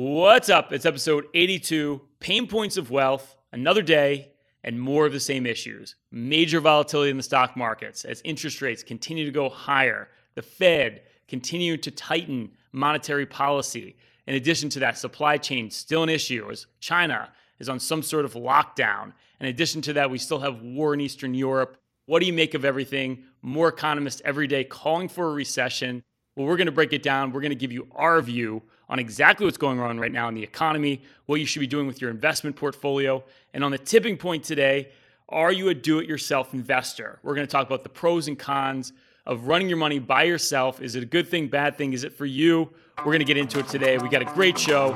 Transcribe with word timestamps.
What's 0.00 0.48
up? 0.48 0.72
It's 0.72 0.86
episode 0.86 1.26
82 1.34 2.00
Payne 2.20 2.46
Points 2.46 2.76
of 2.76 2.92
Wealth, 2.92 3.34
another 3.50 3.82
day, 3.82 4.30
and 4.62 4.80
more 4.80 5.06
of 5.06 5.12
the 5.12 5.18
same 5.18 5.44
issues. 5.44 5.96
Major 6.12 6.60
volatility 6.60 7.10
in 7.10 7.16
the 7.16 7.22
stock 7.24 7.56
markets 7.56 8.04
as 8.04 8.22
interest 8.24 8.62
rates 8.62 8.84
continue 8.84 9.24
to 9.24 9.32
go 9.32 9.48
higher, 9.48 10.06
the 10.36 10.42
Fed 10.42 11.02
continue 11.26 11.76
to 11.78 11.90
tighten 11.90 12.52
monetary 12.70 13.26
policy. 13.26 13.96
In 14.28 14.36
addition 14.36 14.68
to 14.68 14.78
that, 14.78 14.96
supply 14.96 15.36
chain 15.36 15.68
still 15.68 16.04
an 16.04 16.10
issue 16.10 16.48
as 16.48 16.68
China 16.78 17.32
is 17.58 17.68
on 17.68 17.80
some 17.80 18.04
sort 18.04 18.24
of 18.24 18.34
lockdown. 18.34 19.12
In 19.40 19.46
addition 19.46 19.82
to 19.82 19.94
that, 19.94 20.12
we 20.12 20.18
still 20.18 20.38
have 20.38 20.62
war 20.62 20.94
in 20.94 21.00
Eastern 21.00 21.34
Europe. 21.34 21.76
What 22.06 22.20
do 22.20 22.26
you 22.26 22.32
make 22.32 22.54
of 22.54 22.64
everything? 22.64 23.24
More 23.42 23.66
economists 23.66 24.22
every 24.24 24.46
day 24.46 24.62
calling 24.62 25.08
for 25.08 25.26
a 25.26 25.32
recession. 25.32 26.04
Well, 26.38 26.46
we're 26.46 26.56
going 26.56 26.66
to 26.66 26.72
break 26.72 26.92
it 26.92 27.02
down. 27.02 27.32
We're 27.32 27.40
going 27.40 27.50
to 27.50 27.56
give 27.56 27.72
you 27.72 27.88
our 27.96 28.22
view 28.22 28.62
on 28.88 29.00
exactly 29.00 29.44
what's 29.44 29.58
going 29.58 29.80
on 29.80 29.98
right 29.98 30.12
now 30.12 30.28
in 30.28 30.36
the 30.36 30.42
economy, 30.44 31.02
what 31.26 31.40
you 31.40 31.46
should 31.46 31.58
be 31.58 31.66
doing 31.66 31.88
with 31.88 32.00
your 32.00 32.12
investment 32.12 32.54
portfolio. 32.54 33.24
And 33.54 33.64
on 33.64 33.72
the 33.72 33.78
tipping 33.78 34.16
point 34.16 34.44
today, 34.44 34.90
are 35.28 35.50
you 35.50 35.68
a 35.70 35.74
do 35.74 35.98
it 35.98 36.06
yourself 36.06 36.54
investor? 36.54 37.18
We're 37.24 37.34
going 37.34 37.44
to 37.44 37.50
talk 37.50 37.66
about 37.66 37.82
the 37.82 37.88
pros 37.88 38.28
and 38.28 38.38
cons 38.38 38.92
of 39.26 39.48
running 39.48 39.68
your 39.68 39.78
money 39.78 39.98
by 39.98 40.22
yourself. 40.22 40.80
Is 40.80 40.94
it 40.94 41.02
a 41.02 41.06
good 41.06 41.26
thing, 41.26 41.48
bad 41.48 41.76
thing? 41.76 41.92
Is 41.92 42.04
it 42.04 42.12
for 42.12 42.24
you? 42.24 42.70
We're 42.98 43.06
going 43.06 43.18
to 43.18 43.24
get 43.24 43.36
into 43.36 43.58
it 43.58 43.66
today. 43.66 43.98
We 43.98 44.08
got 44.08 44.22
a 44.22 44.32
great 44.32 44.56
show. 44.56 44.92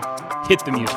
Hit 0.46 0.64
the 0.64 0.70
music. 0.70 0.96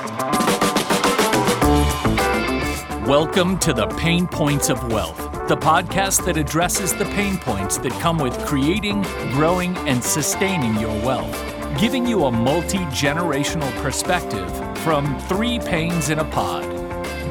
Welcome 3.08 3.58
to 3.60 3.74
the 3.74 3.88
Payne 3.98 4.28
Points 4.28 4.70
of 4.70 4.92
Wealth, 4.92 5.25
the 5.48 5.58
podcast 5.58 6.26
that 6.26 6.38
addresses 6.38 6.94
the 6.94 7.06
pain 7.06 7.38
points 7.38 7.78
that 7.78 7.92
come 7.94 8.18
with 8.18 8.38
creating, 8.46 9.02
growing, 9.32 9.78
and 9.88 10.04
sustaining 10.04 10.80
your 10.80 10.94
wealth 11.06 11.56
giving 11.78 12.08
you 12.08 12.24
a 12.24 12.32
multi 12.32 12.78
generational 12.86 13.70
perspective 13.82 14.50
from 14.80 15.20
three 15.22 15.60
Paynes 15.60 16.10
in 16.10 16.20
a 16.20 16.26
pod 16.26 16.64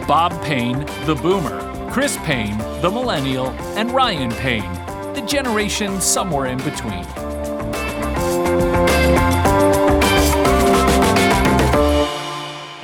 Bob 0.07 0.33
Payne, 0.45 0.81
the 1.07 1.19
boomer, 1.23 1.91
Chris 1.91 2.19
Payne, 2.19 2.59
the 2.83 2.91
millennial, 2.91 3.47
and 3.79 3.91
Ryan 3.91 4.31
Payne, 4.33 4.73
the 5.15 5.25
generation 5.27 5.99
somewhere 6.01 6.47
in 6.47 6.59
between. 6.59 7.24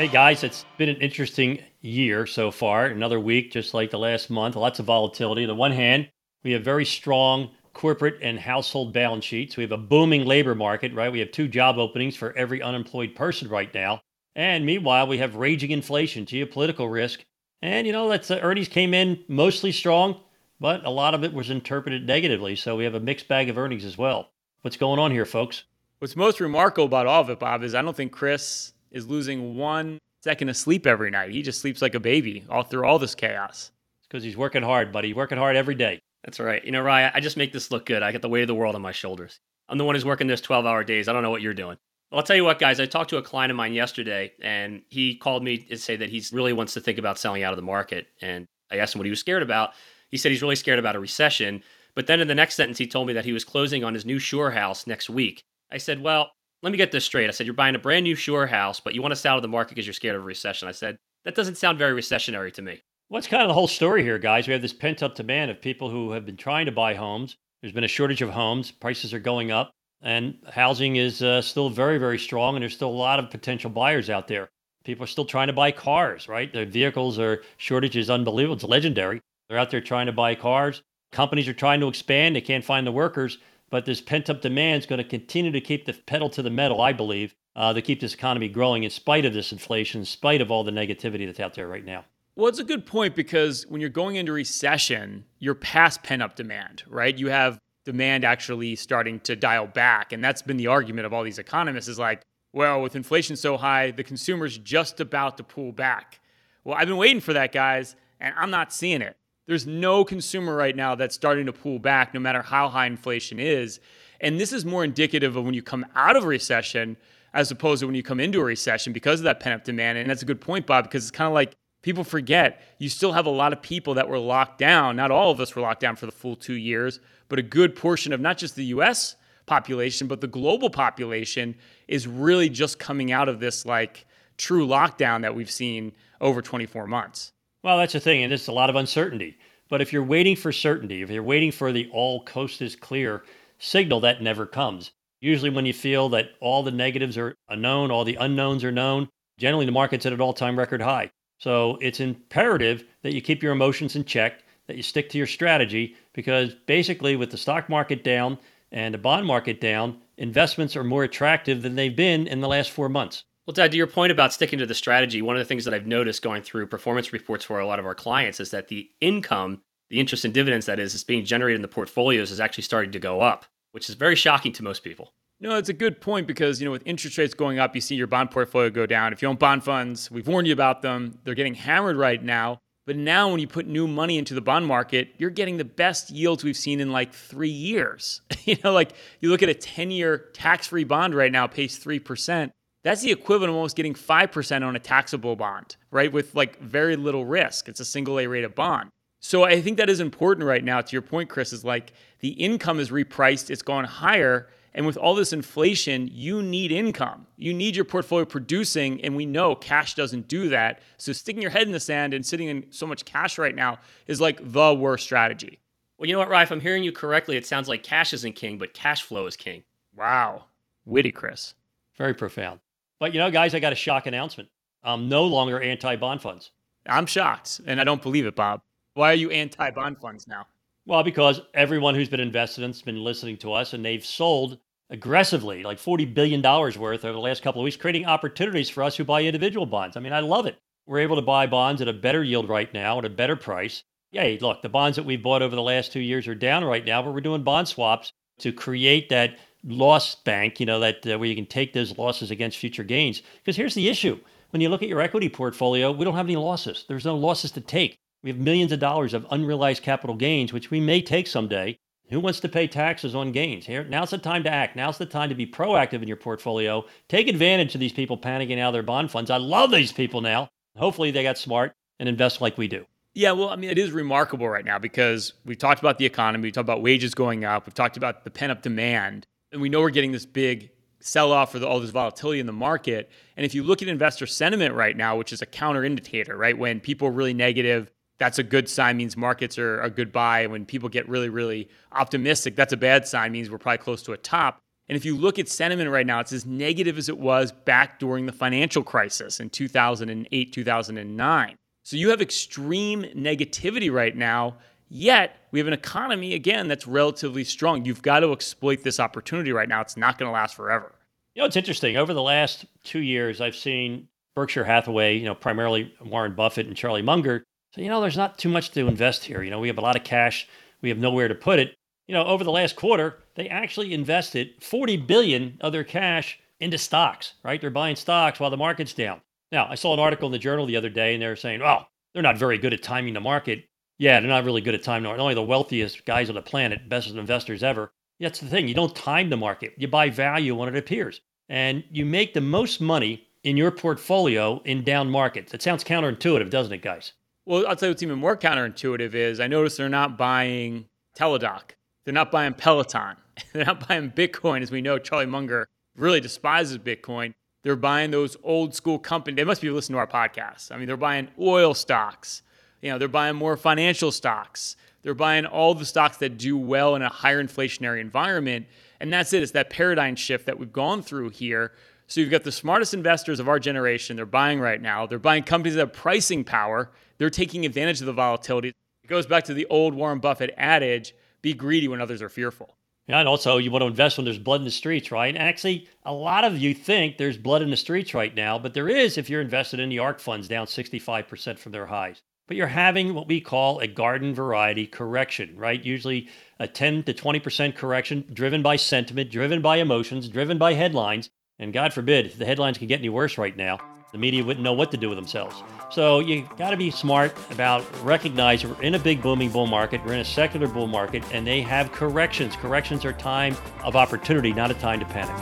Hey 0.00 0.08
guys, 0.08 0.44
it's 0.44 0.64
been 0.78 0.88
an 0.88 0.96
interesting 0.96 1.62
year 1.82 2.26
so 2.26 2.50
far. 2.50 2.86
Another 2.86 3.20
week, 3.20 3.52
just 3.52 3.74
like 3.74 3.90
the 3.90 3.98
last 3.98 4.30
month, 4.30 4.56
lots 4.56 4.78
of 4.78 4.86
volatility. 4.86 5.42
On 5.42 5.48
the 5.48 5.54
one 5.54 5.72
hand, 5.72 6.08
we 6.42 6.52
have 6.52 6.64
very 6.64 6.86
strong 6.86 7.50
corporate 7.74 8.16
and 8.22 8.38
household 8.38 8.94
balance 8.94 9.26
sheets. 9.26 9.58
We 9.58 9.62
have 9.62 9.72
a 9.72 9.76
booming 9.76 10.24
labor 10.24 10.54
market, 10.54 10.94
right? 10.94 11.12
We 11.12 11.18
have 11.18 11.32
two 11.32 11.48
job 11.48 11.76
openings 11.76 12.16
for 12.16 12.34
every 12.34 12.62
unemployed 12.62 13.14
person 13.14 13.50
right 13.50 13.68
now. 13.74 14.00
And 14.34 14.64
meanwhile, 14.64 15.06
we 15.06 15.18
have 15.18 15.36
raging 15.36 15.70
inflation, 15.70 16.24
geopolitical 16.24 16.90
risk. 16.90 17.22
And, 17.60 17.86
you 17.86 17.92
know, 17.92 18.08
that's, 18.08 18.30
uh, 18.30 18.40
earnings 18.40 18.68
came 18.68 18.94
in 18.94 19.22
mostly 19.28 19.70
strong, 19.70 20.18
but 20.58 20.82
a 20.86 20.90
lot 20.90 21.12
of 21.12 21.24
it 21.24 21.34
was 21.34 21.50
interpreted 21.50 22.06
negatively. 22.06 22.56
So 22.56 22.74
we 22.74 22.84
have 22.84 22.94
a 22.94 23.00
mixed 23.00 23.28
bag 23.28 23.50
of 23.50 23.58
earnings 23.58 23.84
as 23.84 23.98
well. 23.98 24.30
What's 24.62 24.78
going 24.78 24.98
on 24.98 25.10
here, 25.10 25.26
folks? 25.26 25.64
What's 25.98 26.16
most 26.16 26.40
remarkable 26.40 26.86
about 26.86 27.06
all 27.06 27.20
of 27.20 27.28
it, 27.28 27.38
Bob, 27.38 27.62
is 27.62 27.74
I 27.74 27.82
don't 27.82 27.94
think 27.94 28.12
Chris 28.12 28.72
is 28.90 29.06
losing 29.06 29.56
one 29.56 29.98
second 30.22 30.48
of 30.48 30.56
sleep 30.56 30.86
every 30.86 31.10
night. 31.10 31.30
He 31.30 31.42
just 31.42 31.60
sleeps 31.60 31.82
like 31.82 31.94
a 31.94 32.00
baby 32.00 32.44
all 32.48 32.62
through 32.62 32.84
all 32.84 32.98
this 32.98 33.14
chaos. 33.14 33.70
It's 34.00 34.08
because 34.08 34.24
he's 34.24 34.36
working 34.36 34.62
hard, 34.62 34.92
buddy. 34.92 35.12
Working 35.12 35.38
hard 35.38 35.56
every 35.56 35.74
day. 35.74 36.00
That's 36.24 36.40
right. 36.40 36.64
You 36.64 36.72
know, 36.72 36.82
Ryan, 36.82 37.12
I 37.14 37.20
just 37.20 37.36
make 37.36 37.52
this 37.52 37.70
look 37.70 37.86
good. 37.86 38.02
I 38.02 38.12
got 38.12 38.22
the 38.22 38.28
weight 38.28 38.42
of 38.42 38.48
the 38.48 38.54
world 38.54 38.74
on 38.74 38.82
my 38.82 38.92
shoulders. 38.92 39.40
I'm 39.68 39.78
the 39.78 39.84
one 39.84 39.94
who's 39.94 40.04
working 40.04 40.26
this 40.26 40.40
12 40.40 40.66
hour 40.66 40.84
days. 40.84 41.08
I 41.08 41.12
don't 41.12 41.22
know 41.22 41.30
what 41.30 41.42
you're 41.42 41.54
doing. 41.54 41.78
Well, 42.10 42.18
I'll 42.18 42.26
tell 42.26 42.36
you 42.36 42.44
what, 42.44 42.58
guys. 42.58 42.80
I 42.80 42.86
talked 42.86 43.10
to 43.10 43.18
a 43.18 43.22
client 43.22 43.50
of 43.50 43.56
mine 43.56 43.72
yesterday, 43.72 44.32
and 44.42 44.82
he 44.88 45.16
called 45.16 45.44
me 45.44 45.58
to 45.58 45.76
say 45.76 45.96
that 45.96 46.10
he 46.10 46.22
really 46.32 46.52
wants 46.52 46.74
to 46.74 46.80
think 46.80 46.98
about 46.98 47.18
selling 47.18 47.44
out 47.44 47.52
of 47.52 47.56
the 47.56 47.62
market. 47.62 48.08
And 48.20 48.46
I 48.70 48.78
asked 48.78 48.94
him 48.94 48.98
what 48.98 49.06
he 49.06 49.10
was 49.10 49.20
scared 49.20 49.42
about. 49.42 49.70
He 50.10 50.16
said 50.16 50.32
he's 50.32 50.42
really 50.42 50.56
scared 50.56 50.80
about 50.80 50.96
a 50.96 51.00
recession. 51.00 51.62
But 51.94 52.06
then 52.06 52.20
in 52.20 52.28
the 52.28 52.34
next 52.34 52.56
sentence, 52.56 52.78
he 52.78 52.86
told 52.86 53.06
me 53.06 53.12
that 53.12 53.24
he 53.24 53.32
was 53.32 53.44
closing 53.44 53.84
on 53.84 53.94
his 53.94 54.04
new 54.04 54.18
shore 54.18 54.50
house 54.50 54.86
next 54.86 55.08
week. 55.08 55.42
I 55.70 55.78
said, 55.78 56.02
Well, 56.02 56.32
let 56.62 56.72
me 56.72 56.78
get 56.78 56.92
this 56.92 57.04
straight. 57.04 57.28
I 57.28 57.32
said, 57.32 57.46
You're 57.46 57.54
buying 57.54 57.74
a 57.74 57.78
brand 57.80 58.04
new 58.04 58.14
sure 58.14 58.46
house, 58.46 58.80
but 58.80 58.94
you 58.94 59.02
want 59.02 59.12
to 59.12 59.16
sell 59.16 59.36
out 59.36 59.42
the 59.42 59.48
market 59.48 59.70
because 59.70 59.86
you're 59.86 59.94
scared 59.94 60.16
of 60.16 60.22
a 60.22 60.24
recession. 60.24 60.68
I 60.68 60.72
said, 60.72 60.96
That 61.24 61.34
doesn't 61.34 61.56
sound 61.56 61.78
very 61.78 61.98
recessionary 61.98 62.52
to 62.54 62.62
me. 62.62 62.80
What's 63.08 63.26
kind 63.26 63.42
of 63.42 63.48
the 63.48 63.54
whole 63.54 63.68
story 63.68 64.02
here, 64.02 64.18
guys? 64.18 64.46
We 64.46 64.52
have 64.52 64.62
this 64.62 64.72
pent 64.72 65.02
up 65.02 65.14
demand 65.14 65.50
of 65.50 65.60
people 65.60 65.90
who 65.90 66.12
have 66.12 66.24
been 66.26 66.36
trying 66.36 66.66
to 66.66 66.72
buy 66.72 66.94
homes. 66.94 67.36
There's 67.60 67.72
been 67.72 67.84
a 67.84 67.88
shortage 67.88 68.22
of 68.22 68.30
homes, 68.30 68.70
prices 68.70 69.12
are 69.12 69.18
going 69.18 69.50
up, 69.50 69.70
and 70.00 70.38
housing 70.50 70.96
is 70.96 71.22
uh, 71.22 71.42
still 71.42 71.68
very, 71.68 71.98
very 71.98 72.18
strong, 72.18 72.54
and 72.54 72.62
there's 72.62 72.74
still 72.74 72.88
a 72.88 72.90
lot 72.90 73.18
of 73.18 73.30
potential 73.30 73.68
buyers 73.68 74.08
out 74.08 74.28
there. 74.28 74.48
People 74.84 75.04
are 75.04 75.08
still 75.08 75.26
trying 75.26 75.48
to 75.48 75.52
buy 75.52 75.72
cars, 75.72 76.28
right? 76.28 76.52
Their 76.52 76.64
vehicles 76.64 77.18
are 77.18 77.42
shortage 77.58 77.96
is 77.96 78.08
unbelievable. 78.08 78.54
It's 78.54 78.64
legendary. 78.64 79.20
They're 79.48 79.58
out 79.58 79.70
there 79.70 79.80
trying 79.80 80.06
to 80.06 80.12
buy 80.12 80.34
cars. 80.36 80.82
Companies 81.12 81.48
are 81.48 81.52
trying 81.52 81.80
to 81.80 81.88
expand. 81.88 82.36
They 82.36 82.40
can't 82.40 82.64
find 82.64 82.86
the 82.86 82.92
workers, 82.92 83.38
but 83.70 83.86
this 83.86 84.00
pent 84.00 84.28
up 84.28 84.42
demand 84.42 84.82
is 84.82 84.86
going 84.86 84.98
to 84.98 85.08
continue 85.08 85.52
to 85.52 85.60
keep 85.60 85.86
the 85.86 85.92
pedal 85.92 86.28
to 86.30 86.42
the 86.42 86.50
metal, 86.50 86.80
I 86.80 86.92
believe, 86.92 87.34
uh, 87.56 87.72
to 87.72 87.82
keep 87.82 88.00
this 88.00 88.14
economy 88.14 88.48
growing 88.48 88.84
in 88.84 88.90
spite 88.90 89.24
of 89.24 89.32
this 89.32 89.52
inflation, 89.52 90.00
in 90.00 90.04
spite 90.04 90.40
of 90.40 90.50
all 90.50 90.64
the 90.64 90.72
negativity 90.72 91.26
that's 91.26 91.40
out 91.40 91.54
there 91.54 91.68
right 91.68 91.84
now. 91.84 92.04
Well, 92.36 92.48
it's 92.48 92.58
a 92.58 92.64
good 92.64 92.86
point 92.86 93.14
because 93.14 93.66
when 93.68 93.80
you're 93.80 93.90
going 93.90 94.16
into 94.16 94.32
recession, 94.32 95.24
you're 95.38 95.54
past 95.54 96.02
pent 96.02 96.22
up 96.22 96.36
demand, 96.36 96.82
right? 96.86 97.16
You 97.16 97.28
have 97.28 97.58
demand 97.84 98.24
actually 98.24 98.76
starting 98.76 99.20
to 99.20 99.36
dial 99.36 99.66
back. 99.66 100.12
And 100.12 100.22
that's 100.22 100.42
been 100.42 100.56
the 100.56 100.68
argument 100.68 101.06
of 101.06 101.12
all 101.12 101.22
these 101.22 101.38
economists 101.38 101.88
is 101.88 101.98
like, 101.98 102.22
well, 102.52 102.82
with 102.82 102.96
inflation 102.96 103.36
so 103.36 103.56
high, 103.56 103.90
the 103.90 104.04
consumer's 104.04 104.58
just 104.58 105.00
about 105.00 105.36
to 105.36 105.44
pull 105.44 105.72
back. 105.72 106.20
Well, 106.64 106.76
I've 106.76 106.88
been 106.88 106.96
waiting 106.96 107.20
for 107.20 107.32
that, 107.32 107.52
guys, 107.52 107.96
and 108.18 108.34
I'm 108.36 108.50
not 108.50 108.72
seeing 108.72 109.02
it. 109.02 109.16
There's 109.50 109.66
no 109.66 110.04
consumer 110.04 110.54
right 110.54 110.76
now 110.76 110.94
that's 110.94 111.16
starting 111.16 111.46
to 111.46 111.52
pull 111.52 111.80
back, 111.80 112.14
no 112.14 112.20
matter 112.20 112.40
how 112.40 112.68
high 112.68 112.86
inflation 112.86 113.40
is. 113.40 113.80
And 114.20 114.38
this 114.38 114.52
is 114.52 114.64
more 114.64 114.84
indicative 114.84 115.34
of 115.34 115.44
when 115.44 115.54
you 115.54 115.60
come 115.60 115.84
out 115.96 116.14
of 116.14 116.22
a 116.22 116.28
recession 116.28 116.96
as 117.34 117.50
opposed 117.50 117.80
to 117.80 117.86
when 117.86 117.96
you 117.96 118.04
come 118.04 118.20
into 118.20 118.40
a 118.40 118.44
recession 118.44 118.92
because 118.92 119.18
of 119.18 119.24
that 119.24 119.40
pent 119.40 119.56
up 119.56 119.64
demand. 119.64 119.98
And 119.98 120.08
that's 120.08 120.22
a 120.22 120.24
good 120.24 120.40
point, 120.40 120.68
Bob, 120.68 120.84
because 120.84 121.02
it's 121.02 121.10
kind 121.10 121.26
of 121.26 121.34
like 121.34 121.56
People 121.82 122.04
forget 122.04 122.62
you 122.78 122.88
still 122.88 123.10
have 123.10 123.26
a 123.26 123.30
lot 123.30 123.52
of 123.52 123.60
people 123.60 123.94
that 123.94 124.08
were 124.08 124.20
locked 124.20 124.58
down. 124.58 124.94
Not 124.94 125.10
all 125.10 125.32
of 125.32 125.40
us 125.40 125.56
were 125.56 125.62
locked 125.62 125.80
down 125.80 125.96
for 125.96 126.06
the 126.06 126.12
full 126.12 126.36
two 126.36 126.54
years, 126.54 127.00
but 127.28 127.40
a 127.40 127.42
good 127.42 127.74
portion 127.74 128.12
of 128.12 128.20
not 128.20 128.38
just 128.38 128.54
the 128.54 128.66
US 128.66 129.16
population, 129.46 130.06
but 130.06 130.20
the 130.20 130.28
global 130.28 130.70
population 130.70 131.56
is 131.88 132.06
really 132.06 132.48
just 132.48 132.78
coming 132.78 133.10
out 133.10 133.28
of 133.28 133.40
this 133.40 133.66
like 133.66 134.06
true 134.36 134.66
lockdown 134.66 135.22
that 135.22 135.34
we've 135.34 135.50
seen 135.50 135.92
over 136.20 136.40
24 136.40 136.86
months. 136.86 137.32
Well, 137.62 137.76
that's 137.76 137.92
the 137.92 138.00
thing, 138.00 138.22
and 138.22 138.32
it's 138.32 138.46
a 138.46 138.52
lot 138.52 138.70
of 138.70 138.76
uncertainty. 138.76 139.36
But 139.68 139.82
if 139.82 139.92
you're 139.92 140.02
waiting 140.02 140.34
for 140.34 140.50
certainty, 140.50 141.02
if 141.02 141.10
you're 141.10 141.22
waiting 141.22 141.52
for 141.52 141.72
the 141.72 141.88
all 141.92 142.24
coast 142.24 142.62
is 142.62 142.74
clear 142.74 143.22
signal, 143.58 144.00
that 144.00 144.22
never 144.22 144.46
comes. 144.46 144.92
Usually, 145.20 145.50
when 145.50 145.66
you 145.66 145.74
feel 145.74 146.08
that 146.10 146.30
all 146.40 146.62
the 146.62 146.70
negatives 146.70 147.18
are 147.18 147.34
unknown, 147.50 147.90
all 147.90 148.04
the 148.04 148.16
unknowns 148.16 148.64
are 148.64 148.72
known, 148.72 149.08
generally 149.38 149.66
the 149.66 149.72
market's 149.72 150.06
at 150.06 150.12
an 150.14 150.20
all 150.22 150.32
time 150.32 150.58
record 150.58 150.80
high. 150.80 151.10
So 151.38 151.76
it's 151.82 152.00
imperative 152.00 152.84
that 153.02 153.14
you 153.14 153.20
keep 153.20 153.42
your 153.42 153.52
emotions 153.52 153.94
in 153.94 154.04
check, 154.04 154.42
that 154.66 154.76
you 154.76 154.82
stick 154.82 155.10
to 155.10 155.18
your 155.18 155.26
strategy, 155.26 155.96
because 156.14 156.54
basically, 156.66 157.16
with 157.16 157.30
the 157.30 157.36
stock 157.36 157.68
market 157.68 158.02
down 158.02 158.38
and 158.72 158.94
the 158.94 158.98
bond 158.98 159.26
market 159.26 159.60
down, 159.60 159.98
investments 160.16 160.76
are 160.76 160.84
more 160.84 161.04
attractive 161.04 161.60
than 161.60 161.74
they've 161.74 161.96
been 161.96 162.26
in 162.26 162.40
the 162.40 162.48
last 162.48 162.70
four 162.70 162.88
months. 162.88 163.24
Well, 163.50 163.54
Dad, 163.54 163.72
to 163.72 163.76
your 163.76 163.88
point 163.88 164.12
about 164.12 164.32
sticking 164.32 164.60
to 164.60 164.66
the 164.66 164.76
strategy, 164.76 165.22
one 165.22 165.34
of 165.34 165.40
the 165.40 165.44
things 165.44 165.64
that 165.64 165.74
I've 165.74 165.84
noticed 165.84 166.22
going 166.22 166.40
through 166.40 166.68
performance 166.68 167.12
reports 167.12 167.44
for 167.44 167.58
a 167.58 167.66
lot 167.66 167.80
of 167.80 167.84
our 167.84 167.96
clients 167.96 168.38
is 168.38 168.52
that 168.52 168.68
the 168.68 168.88
income, 169.00 169.60
the 169.88 169.98
interest 169.98 170.24
and 170.24 170.32
dividends 170.32 170.66
that 170.66 170.78
is, 170.78 170.94
is 170.94 171.02
being 171.02 171.24
generated 171.24 171.56
in 171.56 171.62
the 171.62 171.66
portfolios 171.66 172.30
is 172.30 172.38
actually 172.38 172.62
starting 172.62 172.92
to 172.92 173.00
go 173.00 173.20
up, 173.20 173.46
which 173.72 173.88
is 173.88 173.96
very 173.96 174.14
shocking 174.14 174.52
to 174.52 174.62
most 174.62 174.84
people. 174.84 175.14
No, 175.40 175.56
it's 175.56 175.68
a 175.68 175.72
good 175.72 176.00
point 176.00 176.28
because, 176.28 176.60
you 176.60 176.64
know, 176.64 176.70
with 176.70 176.84
interest 176.86 177.18
rates 177.18 177.34
going 177.34 177.58
up, 177.58 177.74
you 177.74 177.80
see 177.80 177.96
your 177.96 178.06
bond 178.06 178.30
portfolio 178.30 178.70
go 178.70 178.86
down. 178.86 179.12
If 179.12 179.20
you 179.20 179.26
own 179.26 179.34
bond 179.34 179.64
funds, 179.64 180.12
we've 180.12 180.28
warned 180.28 180.46
you 180.46 180.52
about 180.52 180.82
them. 180.82 181.18
They're 181.24 181.34
getting 181.34 181.54
hammered 181.54 181.96
right 181.96 182.22
now. 182.22 182.60
But 182.86 182.94
now, 182.94 183.30
when 183.30 183.40
you 183.40 183.48
put 183.48 183.66
new 183.66 183.88
money 183.88 184.16
into 184.16 184.34
the 184.34 184.40
bond 184.40 184.68
market, 184.68 185.08
you're 185.18 185.28
getting 185.28 185.56
the 185.56 185.64
best 185.64 186.10
yields 186.10 186.44
we've 186.44 186.56
seen 186.56 186.78
in 186.78 186.92
like 186.92 187.12
three 187.12 187.50
years. 187.50 188.20
you 188.44 188.58
know, 188.62 188.72
like 188.72 188.92
you 189.18 189.28
look 189.28 189.42
at 189.42 189.48
a 189.48 189.54
10 189.54 189.90
year 189.90 190.18
tax 190.34 190.68
free 190.68 190.84
bond 190.84 191.16
right 191.16 191.32
now, 191.32 191.48
pays 191.48 191.82
3%. 191.82 192.52
That's 192.82 193.02
the 193.02 193.12
equivalent 193.12 193.50
of 193.50 193.56
almost 193.56 193.76
getting 193.76 193.94
5% 193.94 194.66
on 194.66 194.76
a 194.76 194.78
taxable 194.78 195.36
bond, 195.36 195.76
right? 195.90 196.12
With 196.12 196.34
like 196.34 196.58
very 196.60 196.96
little 196.96 197.24
risk. 197.24 197.68
It's 197.68 197.80
a 197.80 197.84
single 197.84 198.18
A 198.18 198.26
rated 198.26 198.54
bond. 198.54 198.90
So 199.20 199.44
I 199.44 199.60
think 199.60 199.76
that 199.76 199.90
is 199.90 200.00
important 200.00 200.46
right 200.46 200.64
now. 200.64 200.80
To 200.80 200.92
your 200.92 201.02
point, 201.02 201.28
Chris, 201.28 201.52
is 201.52 201.64
like 201.64 201.92
the 202.20 202.30
income 202.30 202.80
is 202.80 202.90
repriced, 202.90 203.50
it's 203.50 203.62
gone 203.62 203.84
higher 203.84 204.48
and 204.74 204.86
with 204.86 204.96
all 204.96 205.14
this 205.14 205.32
inflation, 205.32 206.08
you 206.12 206.42
need 206.42 206.70
income. 206.70 207.26
You 207.36 207.52
need 207.52 207.74
your 207.74 207.84
portfolio 207.84 208.24
producing, 208.24 209.02
and 209.02 209.16
we 209.16 209.26
know 209.26 209.54
cash 209.54 209.94
doesn't 209.94 210.28
do 210.28 210.48
that. 210.50 210.80
So 210.96 211.12
sticking 211.12 211.42
your 211.42 211.50
head 211.50 211.66
in 211.66 211.72
the 211.72 211.80
sand 211.80 212.14
and 212.14 212.24
sitting 212.24 212.48
in 212.48 212.66
so 212.70 212.86
much 212.86 213.04
cash 213.04 213.36
right 213.38 213.54
now 213.54 213.78
is 214.06 214.20
like 214.20 214.38
the 214.40 214.74
worst 214.74 215.04
strategy. 215.04 215.58
Well, 215.98 216.08
you 216.08 216.14
know 216.14 216.20
what, 216.20 216.30
Ryan? 216.30 216.44
If 216.44 216.52
I'm 216.52 216.60
hearing 216.60 216.84
you 216.84 216.92
correctly, 216.92 217.36
it 217.36 217.46
sounds 217.46 217.68
like 217.68 217.82
cash 217.82 218.12
isn't 218.12 218.36
king, 218.36 218.58
but 218.58 218.72
cash 218.72 219.02
flow 219.02 219.26
is 219.26 219.36
king. 219.36 219.64
Wow. 219.96 220.44
Witty, 220.84 221.12
Chris. 221.12 221.54
Very 221.98 222.14
profound. 222.14 222.60
But 223.00 223.14
you 223.14 223.18
know, 223.18 223.30
guys, 223.30 223.54
I 223.54 223.60
got 223.60 223.72
a 223.72 223.76
shock 223.76 224.06
announcement. 224.06 224.50
I'm 224.84 225.08
no 225.08 225.24
longer 225.24 225.60
anti 225.60 225.96
bond 225.96 226.22
funds. 226.22 226.52
I'm 226.86 227.06
shocked, 227.06 227.60
and 227.66 227.80
I 227.80 227.84
don't 227.84 228.02
believe 228.02 228.26
it, 228.26 228.36
Bob. 228.36 228.60
Why 228.94 229.10
are 229.10 229.16
you 229.16 229.30
anti 229.30 229.70
bond 229.70 229.98
funds 229.98 230.28
now? 230.28 230.46
Well, 230.86 231.02
because 231.02 231.40
everyone 231.54 231.94
who's 231.94 232.08
been 232.08 232.20
invested 232.20 232.62
in 232.62 232.70
has 232.70 232.82
been 232.82 233.02
listening 233.02 233.38
to 233.38 233.52
us, 233.52 233.72
and 233.72 233.84
they've 233.84 234.04
sold 234.04 234.58
aggressively, 234.90 235.62
like 235.62 235.78
$40 235.78 236.12
billion 236.12 236.42
worth 236.42 237.04
over 237.04 237.12
the 237.12 237.18
last 237.18 237.42
couple 237.42 237.60
of 237.60 237.64
weeks, 237.64 237.76
creating 237.76 238.06
opportunities 238.06 238.68
for 238.68 238.82
us 238.82 238.96
who 238.96 239.04
buy 239.04 239.22
individual 239.22 239.66
bonds. 239.66 239.96
I 239.96 240.00
mean, 240.00 240.12
I 240.12 240.20
love 240.20 240.46
it. 240.46 240.58
We're 240.86 240.98
able 240.98 241.16
to 241.16 241.22
buy 241.22 241.46
bonds 241.46 241.80
at 241.80 241.88
a 241.88 241.92
better 241.92 242.24
yield 242.24 242.48
right 242.48 242.72
now, 242.74 242.98
at 242.98 243.04
a 243.04 243.10
better 243.10 243.36
price. 243.36 243.84
Yay, 244.12 244.38
look, 244.38 244.62
the 244.62 244.68
bonds 244.68 244.96
that 244.96 245.04
we've 245.04 245.22
bought 245.22 245.42
over 245.42 245.54
the 245.54 245.62
last 245.62 245.92
two 245.92 246.00
years 246.00 246.26
are 246.26 246.34
down 246.34 246.64
right 246.64 246.84
now, 246.84 247.00
but 247.00 247.14
we're 247.14 247.20
doing 247.20 247.44
bond 247.44 247.68
swaps 247.68 248.12
to 248.40 248.52
create 248.52 249.08
that 249.10 249.38
loss 249.64 250.14
bank, 250.14 250.60
you 250.60 250.66
know, 250.66 250.80
that 250.80 251.06
uh, 251.06 251.18
where 251.18 251.28
you 251.28 251.34
can 251.34 251.46
take 251.46 251.72
those 251.72 251.96
losses 251.98 252.30
against 252.30 252.58
future 252.58 252.84
gains. 252.84 253.22
Because 253.38 253.56
here's 253.56 253.74
the 253.74 253.88
issue. 253.88 254.18
When 254.50 254.60
you 254.60 254.68
look 254.68 254.82
at 254.82 254.88
your 254.88 255.00
equity 255.00 255.28
portfolio, 255.28 255.92
we 255.92 256.04
don't 256.04 256.16
have 256.16 256.26
any 256.26 256.36
losses. 256.36 256.84
There's 256.88 257.04
no 257.04 257.16
losses 257.16 257.52
to 257.52 257.60
take. 257.60 257.96
We 258.22 258.30
have 258.30 258.38
millions 258.38 258.72
of 258.72 258.80
dollars 258.80 259.14
of 259.14 259.26
unrealized 259.30 259.82
capital 259.82 260.16
gains, 260.16 260.52
which 260.52 260.70
we 260.70 260.80
may 260.80 261.00
take 261.00 261.26
someday. 261.26 261.78
Who 262.10 262.18
wants 262.18 262.40
to 262.40 262.48
pay 262.48 262.66
taxes 262.66 263.14
on 263.14 263.30
gains? 263.30 263.66
Here, 263.66 263.84
now's 263.84 264.10
the 264.10 264.18
time 264.18 264.42
to 264.42 264.50
act. 264.50 264.74
Now's 264.74 264.98
the 264.98 265.06
time 265.06 265.28
to 265.28 265.34
be 265.36 265.46
proactive 265.46 266.02
in 266.02 266.08
your 266.08 266.16
portfolio. 266.16 266.84
Take 267.08 267.28
advantage 267.28 267.74
of 267.74 267.80
these 267.80 267.92
people 267.92 268.18
panicking 268.18 268.58
out 268.58 268.68
of 268.68 268.72
their 268.72 268.82
bond 268.82 269.12
funds. 269.12 269.30
I 269.30 269.36
love 269.36 269.70
these 269.70 269.92
people 269.92 270.20
now. 270.20 270.48
Hopefully, 270.76 271.12
they 271.12 271.22
got 271.22 271.38
smart 271.38 271.72
and 272.00 272.08
invest 272.08 272.40
like 272.40 272.58
we 272.58 272.66
do. 272.66 272.84
Yeah, 273.14 273.32
well, 273.32 273.50
I 273.50 273.56
mean, 273.56 273.70
it 273.70 273.78
is 273.78 273.92
remarkable 273.92 274.48
right 274.48 274.64
now 274.64 274.78
because 274.78 275.32
we've 275.44 275.58
talked 275.58 275.80
about 275.80 275.98
the 275.98 276.06
economy, 276.06 276.44
we've 276.44 276.52
talked 276.52 276.66
about 276.66 276.82
wages 276.82 277.14
going 277.14 277.44
up, 277.44 277.66
we've 277.66 277.74
talked 277.74 277.96
about 277.96 278.24
the 278.24 278.30
pent 278.30 278.52
up 278.52 278.62
demand, 278.62 279.26
and 279.52 279.60
we 279.60 279.68
know 279.68 279.80
we're 279.80 279.90
getting 279.90 280.12
this 280.12 280.26
big 280.26 280.70
sell 281.00 281.32
off 281.32 281.52
for 281.52 281.64
all 281.64 281.80
this 281.80 281.90
volatility 281.90 282.40
in 282.40 282.46
the 282.46 282.52
market. 282.52 283.10
And 283.36 283.46
if 283.46 283.54
you 283.54 283.62
look 283.62 283.82
at 283.82 283.88
investor 283.88 284.26
sentiment 284.26 284.74
right 284.74 284.96
now, 284.96 285.16
which 285.16 285.32
is 285.32 285.42
a 285.42 285.46
counter 285.46 285.84
indicator, 285.84 286.36
right? 286.36 286.56
When 286.56 286.78
people 286.78 287.08
are 287.08 287.12
really 287.12 287.34
negative, 287.34 287.90
that's 288.18 288.38
a 288.38 288.42
good 288.42 288.68
sign, 288.68 288.98
means 288.98 289.16
markets 289.16 289.58
are 289.58 289.80
a 289.80 289.88
good 289.88 290.12
buy. 290.12 290.46
When 290.46 290.66
people 290.66 290.90
get 290.90 291.08
really, 291.08 291.30
really 291.30 291.70
optimistic, 291.92 292.54
that's 292.54 292.74
a 292.74 292.76
bad 292.76 293.08
sign, 293.08 293.32
means 293.32 293.50
we're 293.50 293.58
probably 293.58 293.78
close 293.78 294.02
to 294.02 294.12
a 294.12 294.18
top. 294.18 294.58
And 294.90 294.96
if 294.96 295.04
you 295.04 295.16
look 295.16 295.38
at 295.38 295.48
sentiment 295.48 295.88
right 295.88 296.06
now, 296.06 296.20
it's 296.20 296.32
as 296.32 296.44
negative 296.44 296.98
as 296.98 297.08
it 297.08 297.16
was 297.16 297.50
back 297.52 297.98
during 297.98 298.26
the 298.26 298.32
financial 298.32 298.82
crisis 298.82 299.40
in 299.40 299.48
2008, 299.48 300.52
2009. 300.52 301.56
So 301.82 301.96
you 301.96 302.10
have 302.10 302.20
extreme 302.20 303.04
negativity 303.16 303.90
right 303.90 304.14
now, 304.14 304.58
yet 304.90 305.48
we 305.52 305.58
have 305.58 305.66
an 305.66 305.72
economy, 305.72 306.34
again, 306.34 306.68
that's 306.68 306.86
relatively 306.86 307.44
strong. 307.44 307.86
You've 307.86 308.02
got 308.02 308.20
to 308.20 308.32
exploit 308.32 308.82
this 308.82 309.00
opportunity 309.00 309.52
right 309.52 309.68
now. 309.68 309.80
It's 309.80 309.96
not 309.96 310.18
going 310.18 310.28
to 310.28 310.32
last 310.32 310.54
forever. 310.54 310.94
You 311.34 311.40
know, 311.40 311.46
it's 311.46 311.56
interesting. 311.56 311.96
Over 311.96 312.12
the 312.12 312.22
last 312.22 312.66
two 312.84 313.00
years, 313.00 313.40
I've 313.40 313.56
seen 313.56 314.08
Berkshire 314.34 314.64
Hathaway, 314.64 315.16
you 315.16 315.24
know, 315.24 315.34
primarily 315.34 315.94
Warren 316.04 316.34
Buffett 316.34 316.66
and 316.66 316.76
Charlie 316.76 317.02
Munger. 317.02 317.44
So, 317.74 317.80
you 317.80 317.88
know, 317.88 318.00
there's 318.00 318.16
not 318.16 318.36
too 318.36 318.48
much 318.48 318.72
to 318.72 318.88
invest 318.88 319.24
here. 319.24 319.42
You 319.42 319.50
know, 319.50 319.60
we 319.60 319.68
have 319.68 319.78
a 319.78 319.82
lot 319.82 319.96
of 319.96 320.04
cash, 320.04 320.48
we 320.82 320.88
have 320.88 320.98
nowhere 320.98 321.28
to 321.28 321.34
put 321.34 321.58
it. 321.60 321.76
You 322.08 322.14
know, 322.14 322.24
over 322.24 322.42
the 322.42 322.50
last 322.50 322.74
quarter, 322.74 323.18
they 323.36 323.48
actually 323.48 323.94
invested 323.94 324.54
40 324.60 324.96
billion 324.96 325.58
of 325.60 325.72
their 325.72 325.84
cash 325.84 326.40
into 326.58 326.78
stocks, 326.78 327.34
right? 327.44 327.60
They're 327.60 327.70
buying 327.70 327.96
stocks 327.96 328.40
while 328.40 328.50
the 328.50 328.56
market's 328.56 328.92
down. 328.92 329.20
Now, 329.52 329.66
I 329.68 329.76
saw 329.76 329.92
an 329.94 330.00
article 330.00 330.26
in 330.26 330.32
the 330.32 330.38
journal 330.38 330.66
the 330.66 330.76
other 330.76 330.88
day, 330.88 331.14
and 331.14 331.22
they 331.22 331.26
were 331.26 331.36
saying, 331.36 331.62
"Oh, 331.62 331.86
they're 332.12 332.22
not 332.22 332.36
very 332.36 332.58
good 332.58 332.72
at 332.72 332.82
timing 332.82 333.14
the 333.14 333.20
market." 333.20 333.64
Yeah, 334.00 334.18
they're 334.18 334.30
not 334.30 334.46
really 334.46 334.62
good 334.62 334.74
at. 334.74 334.86
Not 334.86 335.20
only 335.20 335.34
the 335.34 335.42
wealthiest 335.42 336.06
guys 336.06 336.30
on 336.30 336.34
the 336.34 336.40
planet, 336.40 336.88
best 336.88 337.10
investors 337.10 337.62
ever. 337.62 337.92
That's 338.18 338.40
the 338.40 338.48
thing. 338.48 338.66
You 338.66 338.72
don't 338.72 338.96
time 338.96 339.28
the 339.28 339.36
market. 339.36 339.74
You 339.76 339.88
buy 339.88 340.08
value 340.08 340.54
when 340.54 340.70
it 340.70 340.76
appears, 340.76 341.20
and 341.50 341.84
you 341.90 342.06
make 342.06 342.32
the 342.32 342.40
most 342.40 342.80
money 342.80 343.26
in 343.44 343.58
your 343.58 343.70
portfolio 343.70 344.62
in 344.64 344.84
down 344.84 345.10
markets. 345.10 345.52
It 345.52 345.60
sounds 345.60 345.84
counterintuitive, 345.84 346.48
doesn't 346.48 346.72
it, 346.72 346.80
guys? 346.80 347.12
Well, 347.44 347.66
I'll 347.66 347.76
tell 347.76 347.88
you 347.88 347.90
what's 347.90 348.02
even 348.02 348.18
more 348.18 348.38
counterintuitive 348.38 349.12
is 349.12 349.38
I 349.38 349.48
notice 349.48 349.76
they're 349.76 349.90
not 349.90 350.16
buying 350.16 350.86
Teladoc. 351.14 351.72
They're 352.06 352.14
not 352.14 352.32
buying 352.32 352.54
Peloton. 352.54 353.16
They're 353.52 353.66
not 353.66 353.86
buying 353.86 354.10
Bitcoin. 354.10 354.62
As 354.62 354.70
we 354.70 354.80
know, 354.80 354.98
Charlie 354.98 355.26
Munger 355.26 355.66
really 355.96 356.20
despises 356.20 356.78
Bitcoin. 356.78 357.34
They're 357.62 357.76
buying 357.76 358.10
those 358.10 358.36
old 358.42 358.74
school 358.74 358.98
companies. 358.98 359.36
They 359.36 359.44
must 359.44 359.60
be 359.60 359.70
listening 359.70 359.96
to 359.96 359.98
our 359.98 360.06
podcast. 360.06 360.72
I 360.72 360.78
mean, 360.78 360.86
they're 360.86 360.96
buying 360.96 361.28
oil 361.38 361.74
stocks. 361.74 362.42
You 362.82 362.90
know, 362.90 362.98
they're 362.98 363.08
buying 363.08 363.36
more 363.36 363.56
financial 363.56 364.10
stocks. 364.10 364.76
They're 365.02 365.14
buying 365.14 365.46
all 365.46 365.74
the 365.74 365.84
stocks 365.84 366.18
that 366.18 366.38
do 366.38 366.56
well 366.56 366.94
in 366.94 367.02
a 367.02 367.08
higher 367.08 367.42
inflationary 367.42 368.00
environment. 368.00 368.66
And 369.00 369.12
that's 369.12 369.32
it. 369.32 369.42
It's 369.42 369.52
that 369.52 369.70
paradigm 369.70 370.16
shift 370.16 370.46
that 370.46 370.58
we've 370.58 370.72
gone 370.72 371.02
through 371.02 371.30
here. 371.30 371.72
So 372.06 372.20
you've 372.20 372.30
got 372.30 372.44
the 372.44 372.52
smartest 372.52 372.92
investors 372.92 373.40
of 373.40 373.48
our 373.48 373.58
generation. 373.58 374.16
They're 374.16 374.26
buying 374.26 374.60
right 374.60 374.80
now. 374.80 375.06
They're 375.06 375.18
buying 375.18 375.44
companies 375.44 375.74
that 375.74 375.80
have 375.80 375.92
pricing 375.92 376.44
power. 376.44 376.90
They're 377.18 377.30
taking 377.30 377.64
advantage 377.64 378.00
of 378.00 378.06
the 378.06 378.12
volatility. 378.12 378.68
It 378.68 379.08
goes 379.08 379.26
back 379.26 379.44
to 379.44 379.54
the 379.54 379.66
old 379.70 379.94
Warren 379.94 380.18
Buffett 380.18 380.52
adage 380.56 381.14
be 381.42 381.54
greedy 381.54 381.88
when 381.88 382.00
others 382.00 382.20
are 382.20 382.28
fearful. 382.28 382.76
Yeah, 383.06 383.18
and 383.18 383.28
also 383.28 383.56
you 383.56 383.70
want 383.70 383.82
to 383.82 383.86
invest 383.86 384.18
when 384.18 384.24
there's 384.24 384.38
blood 384.38 384.60
in 384.60 384.64
the 384.64 384.70
streets, 384.70 385.10
right? 385.10 385.34
And 385.34 385.42
actually, 385.42 385.88
a 386.04 386.12
lot 386.12 386.44
of 386.44 386.58
you 386.58 386.74
think 386.74 387.16
there's 387.16 387.36
blood 387.36 387.62
in 387.62 387.70
the 387.70 387.76
streets 387.76 388.14
right 388.14 388.34
now, 388.34 388.58
but 388.58 388.74
there 388.74 388.88
is 388.88 389.18
if 389.18 389.28
you're 389.28 389.40
invested 389.40 389.80
in 389.80 389.88
the 389.88 389.98
ARK 389.98 390.20
funds 390.20 390.46
down 390.46 390.66
65% 390.66 391.58
from 391.58 391.72
their 391.72 391.86
highs. 391.86 392.20
But 392.50 392.56
you're 392.56 392.66
having 392.66 393.14
what 393.14 393.28
we 393.28 393.40
call 393.40 393.78
a 393.78 393.86
garden 393.86 394.34
variety 394.34 394.84
correction, 394.84 395.54
right? 395.56 395.80
Usually 395.84 396.28
a 396.58 396.66
10 396.66 397.04
to 397.04 397.14
20% 397.14 397.76
correction 397.76 398.24
driven 398.32 398.60
by 398.60 398.74
sentiment, 398.74 399.30
driven 399.30 399.62
by 399.62 399.76
emotions, 399.76 400.28
driven 400.28 400.58
by 400.58 400.72
headlines. 400.74 401.30
And 401.60 401.72
God 401.72 401.92
forbid, 401.92 402.26
if 402.26 402.38
the 402.38 402.44
headlines 402.44 402.76
can 402.76 402.88
get 402.88 402.98
any 402.98 403.08
worse 403.08 403.38
right 403.38 403.56
now, 403.56 403.78
the 404.10 404.18
media 404.18 404.42
wouldn't 404.42 404.64
know 404.64 404.72
what 404.72 404.90
to 404.90 404.96
do 404.96 405.08
with 405.08 405.16
themselves. 405.16 405.62
So 405.92 406.18
you 406.18 406.44
got 406.58 406.70
to 406.70 406.76
be 406.76 406.90
smart 406.90 407.36
about 407.52 407.84
recognize 408.02 408.66
we're 408.66 408.82
in 408.82 408.96
a 408.96 408.98
big 408.98 409.22
booming 409.22 409.50
bull 409.50 409.68
market, 409.68 410.04
we're 410.04 410.14
in 410.14 410.18
a 410.18 410.24
secular 410.24 410.66
bull 410.66 410.88
market, 410.88 411.22
and 411.32 411.46
they 411.46 411.60
have 411.60 411.92
corrections. 411.92 412.56
Corrections 412.56 413.04
are 413.04 413.12
time 413.12 413.56
of 413.84 413.94
opportunity, 413.94 414.52
not 414.52 414.72
a 414.72 414.74
time 414.74 414.98
to 414.98 415.06
panic. 415.06 415.36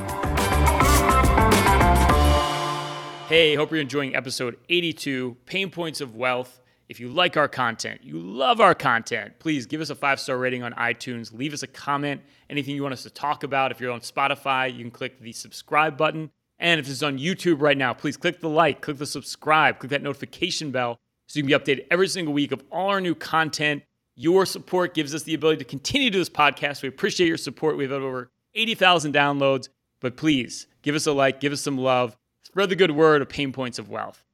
Hey, 3.31 3.54
hope 3.54 3.70
you're 3.70 3.81
enjoying 3.81 4.14
episode 4.14 4.58
82, 4.69 5.38
Payne 5.46 5.70
Points 5.70 6.02
of 6.02 6.14
Wealth. 6.14 6.61
If 6.88 7.00
you 7.00 7.08
like 7.08 7.37
our 7.37 7.49
content, 7.49 8.02
you 8.02 8.19
love 8.19 8.62
our 8.62 8.75
content, 8.75 9.38
please 9.40 9.67
give 9.67 9.82
us 9.82 9.90
a 9.90 9.94
five 9.94 10.19
star 10.19 10.38
rating 10.38 10.62
on 10.62 10.73
iTunes. 10.73 11.37
Leave 11.37 11.52
us 11.52 11.62
a 11.62 11.67
comment, 11.67 12.23
anything 12.49 12.75
you 12.75 12.82
want 12.82 12.94
us 12.94 13.02
to 13.02 13.11
talk 13.11 13.43
about. 13.43 13.70
If 13.70 13.81
you're 13.81 13.93
on 13.93 14.00
Spotify, 14.00 14.73
you 14.73 14.81
can 14.81 14.90
click 14.90 15.20
the 15.20 15.32
subscribe 15.32 15.99
button. 15.99 16.31
And 16.58 16.81
if 16.81 16.87
this 16.87 16.94
is 16.94 17.02
on 17.02 17.19
YouTube 17.19 17.61
right 17.61 17.76
now, 17.76 17.93
please 17.93 18.17
click 18.17 18.40
the 18.40 18.49
like, 18.49 18.81
click 18.81 18.96
the 18.96 19.06
subscribe, 19.06 19.79
click 19.79 19.90
that 19.90 20.02
notification 20.02 20.71
bell 20.71 20.99
so 21.26 21.38
you 21.38 21.42
can 21.42 21.49
be 21.49 21.54
updated 21.54 21.87
every 21.90 22.09
single 22.09 22.33
week 22.33 22.52
of 22.52 22.64
all 22.73 22.88
our 22.88 23.02
new 23.02 23.14
content. 23.14 23.83
Your 24.16 24.47
support 24.47 24.95
gives 24.95 25.14
us 25.14 25.25
the 25.25 25.35
ability 25.35 25.59
to 25.59 25.64
continue 25.64 26.09
to 26.09 26.14
do 26.14 26.18
this 26.18 26.30
podcast. 26.30 26.83
We 26.83 26.88
appreciate 26.88 27.28
your 27.28 27.37
support. 27.37 27.76
We've 27.76 27.90
had 27.90 28.00
over 28.00 28.30
80,000 28.54 29.14
downloads, 29.14 29.68
but 30.00 30.16
please 30.16 30.66
give 30.80 30.95
us 30.95 31.07
a 31.07 31.12
like, 31.12 31.38
give 31.38 31.52
us 31.52 31.61
some 31.61 31.76
love, 31.76 32.16
spread 32.42 32.71
the 32.71 32.76
good 32.76 32.92
word 32.92 33.21
of 33.21 33.28
Payne 33.28 33.52
points 33.52 33.78
of 33.78 33.90
wealth. 33.90 34.25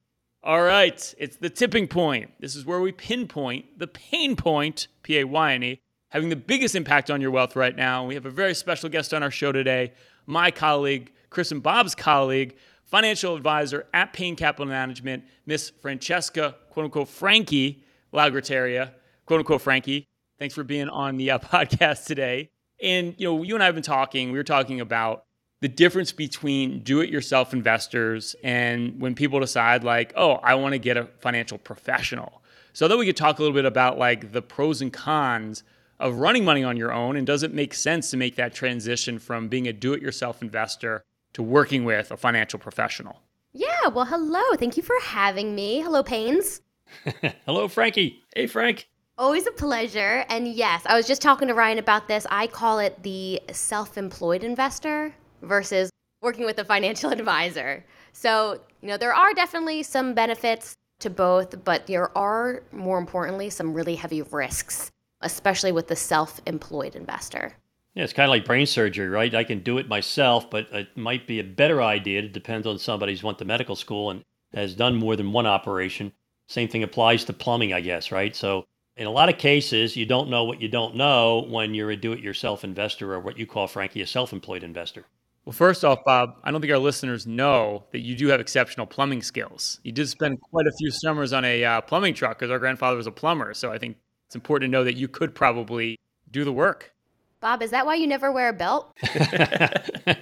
All 0.46 0.60
right, 0.60 1.14
it's 1.16 1.36
the 1.36 1.48
tipping 1.48 1.88
point. 1.88 2.30
This 2.38 2.54
is 2.54 2.66
where 2.66 2.78
we 2.78 2.92
pinpoint 2.92 3.78
the 3.78 3.86
pain 3.86 4.36
point, 4.36 4.88
P 5.02 5.18
A 5.20 5.24
Y 5.24 5.54
N 5.54 5.62
E, 5.62 5.80
having 6.10 6.28
the 6.28 6.36
biggest 6.36 6.74
impact 6.74 7.10
on 7.10 7.22
your 7.22 7.30
wealth 7.30 7.56
right 7.56 7.74
now. 7.74 8.04
We 8.04 8.12
have 8.12 8.26
a 8.26 8.30
very 8.30 8.52
special 8.52 8.90
guest 8.90 9.14
on 9.14 9.22
our 9.22 9.30
show 9.30 9.52
today, 9.52 9.94
my 10.26 10.50
colleague, 10.50 11.12
Chris 11.30 11.50
and 11.50 11.62
Bob's 11.62 11.94
colleague, 11.94 12.58
financial 12.82 13.34
advisor 13.34 13.86
at 13.94 14.12
Payne 14.12 14.36
Capital 14.36 14.66
Management, 14.66 15.24
Miss 15.46 15.70
Francesca, 15.80 16.56
quote 16.68 16.84
unquote, 16.84 17.08
Frankie 17.08 17.82
Lagrateria, 18.12 18.90
quote 19.24 19.38
unquote, 19.38 19.62
Frankie. 19.62 20.06
Thanks 20.38 20.54
for 20.54 20.62
being 20.62 20.90
on 20.90 21.16
the 21.16 21.30
uh, 21.30 21.38
podcast 21.52 22.04
today. 22.04 22.50
And, 22.82 23.14
you 23.16 23.28
know, 23.28 23.42
you 23.42 23.54
and 23.54 23.62
I 23.62 23.66
have 23.66 23.76
been 23.76 23.82
talking, 23.82 24.30
we 24.30 24.36
were 24.36 24.44
talking 24.44 24.82
about 24.82 25.24
the 25.64 25.68
difference 25.68 26.12
between 26.12 26.80
do 26.80 27.00
it 27.00 27.08
yourself 27.08 27.54
investors 27.54 28.36
and 28.44 29.00
when 29.00 29.14
people 29.14 29.40
decide, 29.40 29.82
like, 29.82 30.12
oh, 30.14 30.34
I 30.42 30.56
want 30.56 30.74
to 30.74 30.78
get 30.78 30.98
a 30.98 31.06
financial 31.20 31.56
professional. 31.56 32.42
So 32.74 32.86
that 32.86 32.98
we 32.98 33.06
could 33.06 33.16
talk 33.16 33.38
a 33.38 33.42
little 33.42 33.54
bit 33.54 33.64
about 33.64 33.96
like 33.96 34.32
the 34.32 34.42
pros 34.42 34.82
and 34.82 34.92
cons 34.92 35.62
of 35.98 36.16
running 36.16 36.44
money 36.44 36.62
on 36.62 36.76
your 36.76 36.92
own 36.92 37.16
and 37.16 37.26
does 37.26 37.42
it 37.42 37.54
make 37.54 37.72
sense 37.72 38.10
to 38.10 38.18
make 38.18 38.36
that 38.36 38.52
transition 38.52 39.18
from 39.18 39.48
being 39.48 39.66
a 39.66 39.72
do 39.72 39.94
it 39.94 40.02
yourself 40.02 40.42
investor 40.42 41.02
to 41.32 41.42
working 41.42 41.86
with 41.86 42.10
a 42.10 42.18
financial 42.18 42.58
professional. 42.58 43.22
Yeah, 43.54 43.88
well, 43.88 44.04
hello. 44.04 44.42
Thank 44.58 44.76
you 44.76 44.82
for 44.82 44.96
having 45.02 45.54
me. 45.54 45.80
Hello, 45.80 46.02
Pains. 46.02 46.60
hello, 47.46 47.68
Frankie. 47.68 48.22
Hey, 48.36 48.48
Frank. 48.48 48.86
Always 49.16 49.46
a 49.46 49.52
pleasure. 49.52 50.26
And 50.28 50.46
yes, 50.46 50.82
I 50.84 50.94
was 50.94 51.06
just 51.06 51.22
talking 51.22 51.48
to 51.48 51.54
Ryan 51.54 51.78
about 51.78 52.06
this. 52.06 52.26
I 52.30 52.48
call 52.48 52.80
it 52.80 53.02
the 53.02 53.40
self 53.50 53.96
employed 53.96 54.44
investor 54.44 55.14
versus 55.44 55.90
working 56.22 56.44
with 56.44 56.58
a 56.58 56.64
financial 56.64 57.10
advisor. 57.18 57.84
So, 58.12 58.60
you 58.80 58.88
know, 58.88 58.96
there 58.96 59.14
are 59.14 59.32
definitely 59.34 59.82
some 59.82 60.14
benefits 60.14 60.74
to 61.00 61.10
both, 61.10 61.64
but 61.64 61.86
there 61.86 62.16
are, 62.16 62.62
more 62.72 62.98
importantly, 62.98 63.50
some 63.50 63.74
really 63.74 63.96
heavy 63.96 64.22
risks, 64.22 64.90
especially 65.20 65.72
with 65.72 65.88
the 65.88 65.96
self 65.96 66.40
employed 66.46 66.96
investor. 66.96 67.54
Yeah, 67.94 68.02
it's 68.02 68.12
kind 68.12 68.24
of 68.24 68.30
like 68.30 68.44
brain 68.44 68.66
surgery, 68.66 69.08
right? 69.08 69.32
I 69.34 69.44
can 69.44 69.60
do 69.60 69.78
it 69.78 69.88
myself, 69.88 70.50
but 70.50 70.66
it 70.72 70.96
might 70.96 71.28
be 71.28 71.38
a 71.38 71.44
better 71.44 71.80
idea. 71.80 72.20
It 72.20 72.32
depends 72.32 72.66
on 72.66 72.78
somebody 72.78 73.12
who's 73.12 73.22
went 73.22 73.38
to 73.38 73.44
medical 73.44 73.76
school 73.76 74.10
and 74.10 74.22
has 74.52 74.74
done 74.74 74.96
more 74.96 75.14
than 75.14 75.32
one 75.32 75.46
operation. 75.46 76.12
Same 76.48 76.68
thing 76.68 76.82
applies 76.82 77.24
to 77.24 77.32
plumbing, 77.32 77.72
I 77.72 77.80
guess, 77.80 78.10
right? 78.10 78.34
So 78.34 78.64
in 78.96 79.06
a 79.06 79.10
lot 79.10 79.28
of 79.28 79.38
cases, 79.38 79.96
you 79.96 80.06
don't 80.06 80.28
know 80.28 80.44
what 80.44 80.60
you 80.60 80.68
don't 80.68 80.96
know 80.96 81.46
when 81.48 81.74
you're 81.74 81.90
a 81.90 81.96
do-it-yourself 81.96 82.64
investor 82.64 83.12
or 83.14 83.20
what 83.20 83.38
you 83.38 83.46
call, 83.46 83.66
Frankie, 83.68 84.02
a 84.02 84.06
self-employed 84.06 84.64
investor. 84.64 85.04
Well, 85.44 85.52
first 85.52 85.84
off, 85.84 86.04
Bob, 86.04 86.36
I 86.42 86.50
don't 86.50 86.60
think 86.62 86.72
our 86.72 86.78
listeners 86.78 87.26
know 87.26 87.84
that 87.92 88.00
you 88.00 88.16
do 88.16 88.28
have 88.28 88.40
exceptional 88.40 88.86
plumbing 88.86 89.22
skills. 89.22 89.78
You 89.82 89.92
did 89.92 90.08
spend 90.08 90.40
quite 90.40 90.66
a 90.66 90.72
few 90.78 90.90
summers 90.90 91.34
on 91.34 91.44
a 91.44 91.62
uh, 91.62 91.80
plumbing 91.82 92.14
truck 92.14 92.38
because 92.38 92.50
our 92.50 92.58
grandfather 92.58 92.96
was 92.96 93.06
a 93.06 93.12
plumber. 93.12 93.52
So 93.52 93.70
I 93.70 93.78
think 93.78 93.98
it's 94.26 94.34
important 94.34 94.70
to 94.70 94.72
know 94.72 94.84
that 94.84 94.96
you 94.96 95.06
could 95.06 95.34
probably 95.34 95.98
do 96.30 96.44
the 96.44 96.52
work. 96.52 96.94
Bob, 97.40 97.62
is 97.62 97.72
that 97.72 97.84
why 97.84 97.94
you 97.94 98.06
never 98.06 98.32
wear 98.32 98.48
a 98.48 98.52
belt? 98.54 98.90
I 99.02 100.16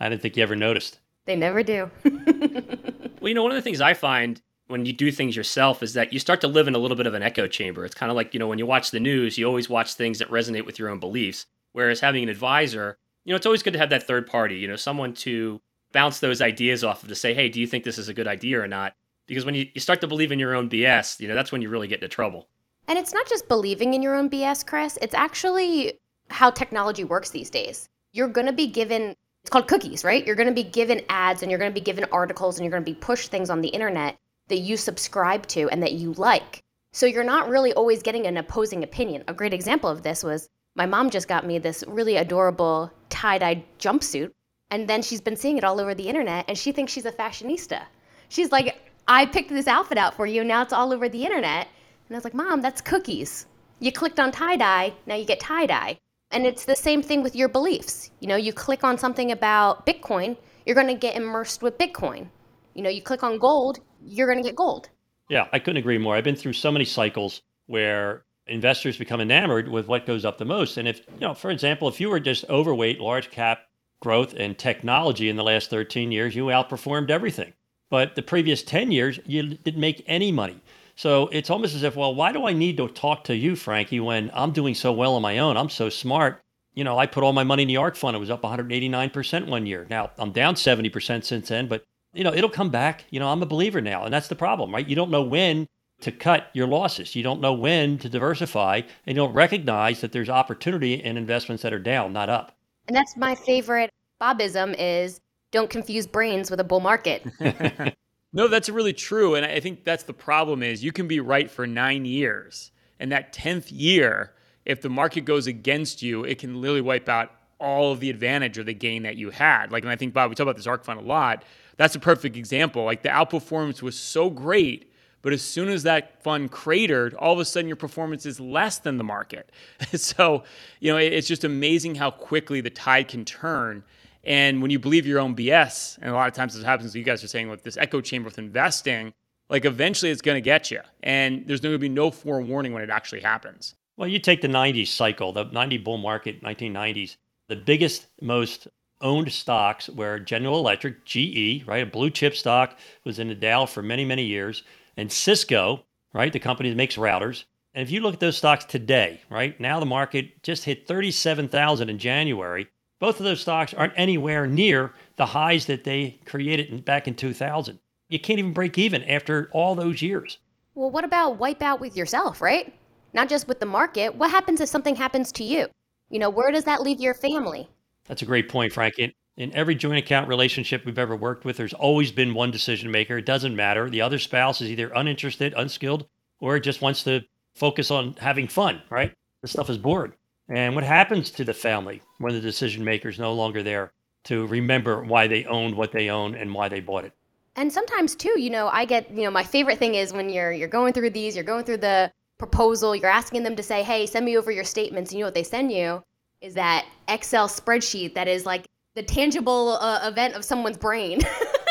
didn't 0.00 0.20
think 0.20 0.36
you 0.36 0.42
ever 0.42 0.56
noticed. 0.56 1.00
They 1.24 1.36
never 1.36 1.62
do. 1.62 1.90
well, 2.04 3.28
you 3.28 3.34
know, 3.34 3.42
one 3.42 3.52
of 3.52 3.56
the 3.56 3.62
things 3.62 3.80
I 3.80 3.94
find 3.94 4.42
when 4.66 4.84
you 4.84 4.92
do 4.92 5.10
things 5.10 5.34
yourself 5.34 5.82
is 5.82 5.94
that 5.94 6.12
you 6.12 6.18
start 6.18 6.42
to 6.42 6.48
live 6.48 6.68
in 6.68 6.74
a 6.74 6.78
little 6.78 6.98
bit 6.98 7.06
of 7.06 7.14
an 7.14 7.22
echo 7.22 7.46
chamber. 7.46 7.86
It's 7.86 7.94
kind 7.94 8.10
of 8.10 8.16
like, 8.16 8.34
you 8.34 8.40
know, 8.40 8.46
when 8.46 8.58
you 8.58 8.66
watch 8.66 8.90
the 8.90 9.00
news, 9.00 9.38
you 9.38 9.46
always 9.46 9.70
watch 9.70 9.94
things 9.94 10.18
that 10.18 10.28
resonate 10.28 10.66
with 10.66 10.78
your 10.78 10.90
own 10.90 11.00
beliefs. 11.00 11.46
Whereas 11.72 12.00
having 12.00 12.22
an 12.22 12.28
advisor, 12.28 12.98
you 13.24 13.32
know, 13.32 13.36
it's 13.36 13.46
always 13.46 13.62
good 13.62 13.72
to 13.72 13.78
have 13.78 13.90
that 13.90 14.06
third 14.06 14.26
party, 14.26 14.56
you 14.56 14.68
know, 14.68 14.76
someone 14.76 15.14
to 15.14 15.60
bounce 15.92 16.20
those 16.20 16.40
ideas 16.40 16.84
off 16.84 17.02
of 17.02 17.08
to 17.08 17.14
say, 17.14 17.34
hey, 17.34 17.48
do 17.48 17.60
you 17.60 17.66
think 17.66 17.84
this 17.84 17.98
is 17.98 18.08
a 18.08 18.14
good 18.14 18.28
idea 18.28 18.60
or 18.60 18.68
not? 18.68 18.94
Because 19.26 19.44
when 19.44 19.54
you, 19.54 19.66
you 19.74 19.80
start 19.80 20.00
to 20.00 20.06
believe 20.06 20.32
in 20.32 20.38
your 20.38 20.54
own 20.54 20.68
BS, 20.68 21.20
you 21.20 21.28
know, 21.28 21.34
that's 21.34 21.52
when 21.52 21.62
you 21.62 21.68
really 21.68 21.88
get 21.88 22.02
into 22.02 22.08
trouble. 22.08 22.48
And 22.88 22.98
it's 22.98 23.14
not 23.14 23.28
just 23.28 23.48
believing 23.48 23.94
in 23.94 24.02
your 24.02 24.16
own 24.16 24.28
BS, 24.30 24.66
Chris. 24.66 24.98
It's 25.02 25.14
actually 25.14 26.00
how 26.30 26.50
technology 26.50 27.04
works 27.04 27.30
these 27.30 27.50
days. 27.50 27.88
You're 28.12 28.28
going 28.28 28.46
to 28.46 28.52
be 28.52 28.66
given, 28.66 29.14
it's 29.42 29.50
called 29.50 29.68
cookies, 29.68 30.04
right? 30.04 30.26
You're 30.26 30.36
going 30.36 30.48
to 30.48 30.54
be 30.54 30.64
given 30.64 31.02
ads 31.08 31.42
and 31.42 31.50
you're 31.50 31.58
going 31.58 31.70
to 31.70 31.80
be 31.80 31.84
given 31.84 32.06
articles 32.10 32.56
and 32.56 32.64
you're 32.64 32.72
going 32.72 32.84
to 32.84 32.90
be 32.90 32.98
pushed 32.98 33.30
things 33.30 33.50
on 33.50 33.60
the 33.60 33.68
internet 33.68 34.16
that 34.48 34.58
you 34.58 34.76
subscribe 34.76 35.46
to 35.48 35.68
and 35.68 35.82
that 35.82 35.92
you 35.92 36.12
like. 36.14 36.62
So 36.92 37.06
you're 37.06 37.22
not 37.22 37.48
really 37.48 37.72
always 37.72 38.02
getting 38.02 38.26
an 38.26 38.36
opposing 38.36 38.82
opinion. 38.82 39.22
A 39.28 39.34
great 39.34 39.54
example 39.54 39.88
of 39.88 40.02
this 40.02 40.24
was 40.24 40.48
my 40.80 40.86
mom 40.86 41.10
just 41.10 41.28
got 41.28 41.44
me 41.44 41.58
this 41.58 41.84
really 41.86 42.16
adorable 42.16 42.90
tie 43.10 43.36
dye 43.36 43.62
jumpsuit. 43.78 44.30
And 44.70 44.88
then 44.88 45.02
she's 45.02 45.20
been 45.20 45.36
seeing 45.36 45.58
it 45.58 45.64
all 45.64 45.78
over 45.78 45.94
the 45.94 46.08
internet 46.08 46.46
and 46.48 46.56
she 46.56 46.72
thinks 46.72 46.90
she's 46.90 47.04
a 47.04 47.12
fashionista. 47.12 47.82
She's 48.30 48.50
like, 48.50 48.80
I 49.06 49.26
picked 49.26 49.50
this 49.50 49.66
outfit 49.66 49.98
out 49.98 50.14
for 50.14 50.24
you. 50.24 50.42
Now 50.42 50.62
it's 50.62 50.72
all 50.72 50.94
over 50.94 51.06
the 51.06 51.22
internet. 51.22 51.68
And 52.08 52.16
I 52.16 52.16
was 52.16 52.24
like, 52.24 52.32
Mom, 52.32 52.62
that's 52.62 52.80
cookies. 52.80 53.44
You 53.78 53.92
clicked 53.92 54.18
on 54.18 54.32
tie 54.32 54.56
dye. 54.56 54.94
Now 55.04 55.16
you 55.16 55.26
get 55.26 55.38
tie 55.38 55.66
dye. 55.66 55.98
And 56.30 56.46
it's 56.46 56.64
the 56.64 56.74
same 56.76 57.02
thing 57.02 57.22
with 57.22 57.36
your 57.36 57.50
beliefs. 57.50 58.10
You 58.20 58.28
know, 58.28 58.36
you 58.36 58.54
click 58.54 58.82
on 58.82 58.96
something 58.96 59.32
about 59.32 59.84
Bitcoin, 59.84 60.34
you're 60.64 60.76
going 60.76 60.86
to 60.86 60.94
get 60.94 61.14
immersed 61.14 61.62
with 61.62 61.76
Bitcoin. 61.76 62.28
You 62.72 62.82
know, 62.82 62.88
you 62.88 63.02
click 63.02 63.22
on 63.22 63.38
gold, 63.38 63.80
you're 64.02 64.28
going 64.32 64.42
to 64.42 64.48
get 64.48 64.56
gold. 64.56 64.88
Yeah, 65.28 65.46
I 65.52 65.58
couldn't 65.58 65.76
agree 65.76 65.98
more. 65.98 66.16
I've 66.16 66.24
been 66.24 66.36
through 66.36 66.54
so 66.54 66.72
many 66.72 66.86
cycles 66.86 67.42
where 67.66 68.24
investors 68.50 68.98
become 68.98 69.20
enamored 69.20 69.68
with 69.68 69.86
what 69.86 70.06
goes 70.06 70.24
up 70.24 70.38
the 70.38 70.44
most. 70.44 70.76
And 70.76 70.88
if, 70.88 71.00
you 71.14 71.20
know, 71.20 71.34
for 71.34 71.50
example, 71.50 71.88
if 71.88 72.00
you 72.00 72.10
were 72.10 72.20
just 72.20 72.44
overweight 72.50 73.00
large 73.00 73.30
cap 73.30 73.60
growth 74.00 74.34
and 74.36 74.58
technology 74.58 75.28
in 75.28 75.36
the 75.36 75.44
last 75.44 75.70
13 75.70 76.12
years, 76.12 76.34
you 76.34 76.46
outperformed 76.46 77.10
everything. 77.10 77.52
But 77.90 78.14
the 78.14 78.22
previous 78.22 78.62
10 78.62 78.92
years, 78.92 79.18
you 79.26 79.42
didn't 79.42 79.80
make 79.80 80.04
any 80.06 80.32
money. 80.32 80.60
So 80.96 81.28
it's 81.28 81.50
almost 81.50 81.74
as 81.74 81.82
if, 81.82 81.96
well, 81.96 82.14
why 82.14 82.32
do 82.32 82.46
I 82.46 82.52
need 82.52 82.76
to 82.76 82.88
talk 82.88 83.24
to 83.24 83.36
you, 83.36 83.56
Frankie, 83.56 84.00
when 84.00 84.30
I'm 84.34 84.52
doing 84.52 84.74
so 84.74 84.92
well 84.92 85.14
on 85.14 85.22
my 85.22 85.38
own? 85.38 85.56
I'm 85.56 85.70
so 85.70 85.88
smart. 85.88 86.40
You 86.74 86.84
know, 86.84 86.98
I 86.98 87.06
put 87.06 87.24
all 87.24 87.32
my 87.32 87.44
money 87.44 87.62
in 87.62 87.68
the 87.68 87.78
ARK 87.78 87.96
fund. 87.96 88.14
It 88.14 88.20
was 88.20 88.30
up 88.30 88.42
189% 88.42 89.48
one 89.48 89.66
year. 89.66 89.86
Now 89.90 90.10
I'm 90.18 90.32
down 90.32 90.54
70% 90.54 91.24
since 91.24 91.48
then, 91.48 91.68
but 91.68 91.82
you 92.12 92.24
know, 92.24 92.32
it'll 92.32 92.50
come 92.50 92.70
back. 92.70 93.04
You 93.10 93.20
know, 93.20 93.28
I'm 93.28 93.42
a 93.42 93.46
believer 93.46 93.80
now. 93.80 94.04
And 94.04 94.12
that's 94.12 94.28
the 94.28 94.36
problem, 94.36 94.72
right? 94.72 94.86
You 94.86 94.96
don't 94.96 95.10
know 95.10 95.22
when 95.22 95.66
to 96.00 96.12
cut 96.12 96.50
your 96.52 96.66
losses. 96.66 97.14
You 97.14 97.22
don't 97.22 97.40
know 97.40 97.52
when 97.52 97.98
to 97.98 98.08
diversify 98.08 98.82
and 99.06 99.16
you 99.16 99.22
don't 99.22 99.32
recognize 99.32 100.00
that 100.00 100.12
there's 100.12 100.28
opportunity 100.28 100.94
in 100.94 101.16
investments 101.16 101.62
that 101.62 101.72
are 101.72 101.78
down, 101.78 102.12
not 102.12 102.28
up. 102.28 102.56
And 102.88 102.96
that's 102.96 103.16
my 103.16 103.34
favorite 103.34 103.90
Bobism 104.20 104.74
is 104.78 105.20
don't 105.50 105.70
confuse 105.70 106.06
brains 106.06 106.50
with 106.50 106.60
a 106.60 106.64
bull 106.64 106.80
market. 106.80 107.24
No, 108.32 108.46
that's 108.46 108.68
really 108.68 108.92
true. 108.92 109.34
And 109.34 109.44
I 109.44 109.58
think 109.60 109.84
that's 109.84 110.04
the 110.04 110.12
problem 110.12 110.62
is 110.62 110.84
you 110.84 110.92
can 110.92 111.08
be 111.08 111.20
right 111.20 111.50
for 111.50 111.66
nine 111.66 112.04
years. 112.04 112.70
And 113.00 113.10
that 113.10 113.32
10th 113.32 113.66
year, 113.70 114.32
if 114.64 114.82
the 114.82 114.90
market 114.90 115.22
goes 115.24 115.46
against 115.46 116.02
you, 116.02 116.24
it 116.24 116.38
can 116.38 116.60
literally 116.60 116.80
wipe 116.80 117.08
out 117.08 117.32
all 117.58 117.92
of 117.92 118.00
the 118.00 118.08
advantage 118.08 118.56
or 118.56 118.62
the 118.62 118.74
gain 118.74 119.02
that 119.02 119.16
you 119.16 119.30
had. 119.30 119.72
Like, 119.72 119.82
and 119.82 119.90
I 119.90 119.96
think, 119.96 120.14
Bob, 120.14 120.30
we 120.30 120.36
talk 120.36 120.44
about 120.44 120.56
this 120.56 120.66
ARK 120.66 120.84
fund 120.84 121.00
a 121.00 121.02
lot. 121.02 121.44
That's 121.76 121.94
a 121.94 121.98
perfect 121.98 122.36
example. 122.36 122.84
Like, 122.84 123.02
the 123.02 123.08
outperformance 123.08 123.82
was 123.82 123.98
so 123.98 124.30
great, 124.30 124.89
but 125.22 125.32
as 125.32 125.42
soon 125.42 125.68
as 125.68 125.82
that 125.82 126.22
fund 126.22 126.50
cratered, 126.50 127.14
all 127.14 127.32
of 127.32 127.38
a 127.38 127.44
sudden 127.44 127.68
your 127.68 127.76
performance 127.76 128.26
is 128.26 128.40
less 128.40 128.78
than 128.78 128.96
the 128.96 129.04
market. 129.04 129.50
so, 129.94 130.44
you 130.80 130.92
know, 130.92 130.98
it's 130.98 131.28
just 131.28 131.44
amazing 131.44 131.94
how 131.94 132.10
quickly 132.10 132.60
the 132.60 132.70
tide 132.70 133.08
can 133.08 133.24
turn. 133.24 133.82
And 134.24 134.60
when 134.60 134.70
you 134.70 134.78
believe 134.78 135.06
your 135.06 135.20
own 135.20 135.34
BS, 135.34 135.98
and 135.98 136.10
a 136.10 136.14
lot 136.14 136.28
of 136.28 136.34
times 136.34 136.54
this 136.54 136.64
happens, 136.64 136.94
you 136.94 137.02
guys 137.02 137.24
are 137.24 137.28
saying 137.28 137.48
with 137.48 137.62
this 137.62 137.76
echo 137.76 138.00
chamber 138.00 138.26
with 138.26 138.38
investing, 138.38 139.12
like 139.48 139.64
eventually 139.64 140.10
it's 140.10 140.22
going 140.22 140.36
to 140.36 140.42
get 140.42 140.70
you. 140.70 140.80
And 141.02 141.44
there's 141.46 141.60
going 141.60 141.74
to 141.74 141.78
be 141.78 141.88
no 141.88 142.10
forewarning 142.10 142.72
when 142.72 142.82
it 142.82 142.90
actually 142.90 143.20
happens. 143.20 143.74
Well, 143.96 144.08
you 144.08 144.18
take 144.18 144.40
the 144.40 144.48
90s 144.48 144.88
cycle, 144.88 145.32
the 145.32 145.44
90 145.44 145.78
bull 145.78 145.98
market, 145.98 146.42
1990s, 146.42 147.16
the 147.48 147.56
biggest, 147.56 148.06
most 148.22 148.68
owned 149.00 149.32
stocks 149.32 149.88
were 149.88 150.18
General 150.18 150.58
Electric, 150.58 151.04
GE, 151.04 151.64
right? 151.66 151.82
A 151.82 151.86
blue 151.86 152.10
chip 152.10 152.34
stock 152.34 152.78
was 153.04 153.18
in 153.18 153.28
the 153.28 153.34
Dow 153.34 153.66
for 153.66 153.82
many, 153.82 154.04
many 154.04 154.24
years, 154.24 154.62
and 155.00 155.10
Cisco, 155.10 155.84
right? 156.12 156.32
The 156.32 156.38
company 156.38 156.68
that 156.68 156.76
makes 156.76 156.96
routers. 156.96 157.44
And 157.74 157.82
if 157.82 157.90
you 157.90 158.00
look 158.00 158.14
at 158.14 158.20
those 158.20 158.36
stocks 158.36 158.64
today, 158.64 159.20
right? 159.30 159.58
Now 159.60 159.80
the 159.80 159.86
market 159.86 160.42
just 160.42 160.64
hit 160.64 160.86
37,000 160.86 161.88
in 161.88 161.98
January 161.98 162.68
both 163.00 163.18
of 163.18 163.24
those 163.24 163.40
stocks 163.40 163.74
aren't 163.74 163.94
anywhere 163.96 164.46
near 164.46 164.92
the 165.16 165.26
highs 165.26 165.66
that 165.66 165.84
they 165.84 166.20
created 166.26 166.84
back 166.84 167.08
in 167.08 167.14
2000. 167.14 167.80
You 168.10 168.20
can't 168.20 168.38
even 168.38 168.52
break 168.52 168.76
even 168.78 169.02
after 169.04 169.48
all 169.52 169.74
those 169.74 170.02
years. 170.02 170.38
Well, 170.74 170.90
what 170.90 171.04
about 171.04 171.38
wipe 171.38 171.62
out 171.62 171.80
with 171.80 171.96
yourself, 171.96 172.40
right? 172.40 172.72
Not 173.14 173.28
just 173.28 173.48
with 173.48 173.58
the 173.58 173.66
market. 173.66 174.14
What 174.14 174.30
happens 174.30 174.60
if 174.60 174.68
something 174.68 174.94
happens 174.94 175.32
to 175.32 175.44
you? 175.44 175.66
You 176.10 176.18
know, 176.18 176.30
where 176.30 176.52
does 176.52 176.64
that 176.64 176.82
leave 176.82 177.00
your 177.00 177.14
family? 177.14 177.68
That's 178.06 178.22
a 178.22 178.26
great 178.26 178.48
point, 178.48 178.72
Frank. 178.72 178.98
In, 178.98 179.12
in 179.36 179.54
every 179.54 179.74
joint 179.74 179.98
account 179.98 180.28
relationship 180.28 180.84
we've 180.84 180.98
ever 180.98 181.16
worked 181.16 181.44
with, 181.44 181.56
there's 181.56 181.72
always 181.72 182.12
been 182.12 182.34
one 182.34 182.50
decision 182.50 182.90
maker. 182.90 183.18
It 183.18 183.26
doesn't 183.26 183.56
matter. 183.56 183.88
The 183.88 184.02
other 184.02 184.18
spouse 184.18 184.60
is 184.60 184.70
either 184.70 184.90
uninterested, 184.94 185.54
unskilled, 185.56 186.06
or 186.40 186.58
just 186.58 186.82
wants 186.82 187.02
to 187.04 187.22
focus 187.54 187.90
on 187.90 188.14
having 188.18 188.48
fun, 188.48 188.82
right? 188.90 189.12
This 189.42 189.52
stuff 189.52 189.70
is 189.70 189.78
bored. 189.78 190.14
And 190.48 190.74
what 190.74 190.84
happens 190.84 191.30
to 191.32 191.44
the 191.44 191.54
family 191.54 192.02
when 192.18 192.34
the 192.34 192.40
decision 192.40 192.84
maker 192.84 193.08
is 193.08 193.18
no 193.18 193.32
longer 193.32 193.62
there 193.62 193.92
to 194.24 194.46
remember 194.46 195.02
why 195.02 195.26
they 195.26 195.44
owned 195.44 195.74
what 195.74 195.92
they 195.92 196.10
own 196.10 196.34
and 196.34 196.52
why 196.52 196.68
they 196.68 196.80
bought 196.80 197.04
it? 197.04 197.12
And 197.56 197.72
sometimes 197.72 198.14
too, 198.14 198.38
you 198.38 198.50
know, 198.50 198.68
I 198.68 198.84
get, 198.84 199.10
you 199.10 199.22
know, 199.22 199.30
my 199.30 199.44
favorite 199.44 199.78
thing 199.78 199.94
is 199.94 200.12
when 200.12 200.28
you're 200.28 200.52
you're 200.52 200.68
going 200.68 200.92
through 200.92 201.10
these, 201.10 201.34
you're 201.34 201.44
going 201.44 201.64
through 201.64 201.78
the 201.78 202.10
proposal, 202.38 202.96
you're 202.96 203.10
asking 203.10 203.42
them 203.42 203.56
to 203.56 203.62
say, 203.62 203.82
"Hey, 203.82 204.06
send 204.06 204.24
me 204.24 204.36
over 204.36 204.50
your 204.50 204.64
statements." 204.64 205.12
You 205.12 205.20
know 205.20 205.26
what 205.26 205.34
they 205.34 205.42
send 205.42 205.70
you 205.72 206.02
is 206.40 206.54
that 206.54 206.86
Excel 207.08 207.48
spreadsheet 207.48 208.14
that 208.14 208.28
is 208.28 208.46
like 208.46 208.64
the 208.94 209.02
tangible 209.02 209.78
uh, 209.80 210.08
event 210.08 210.34
of 210.34 210.44
someone's 210.44 210.78
brain. 210.78 211.20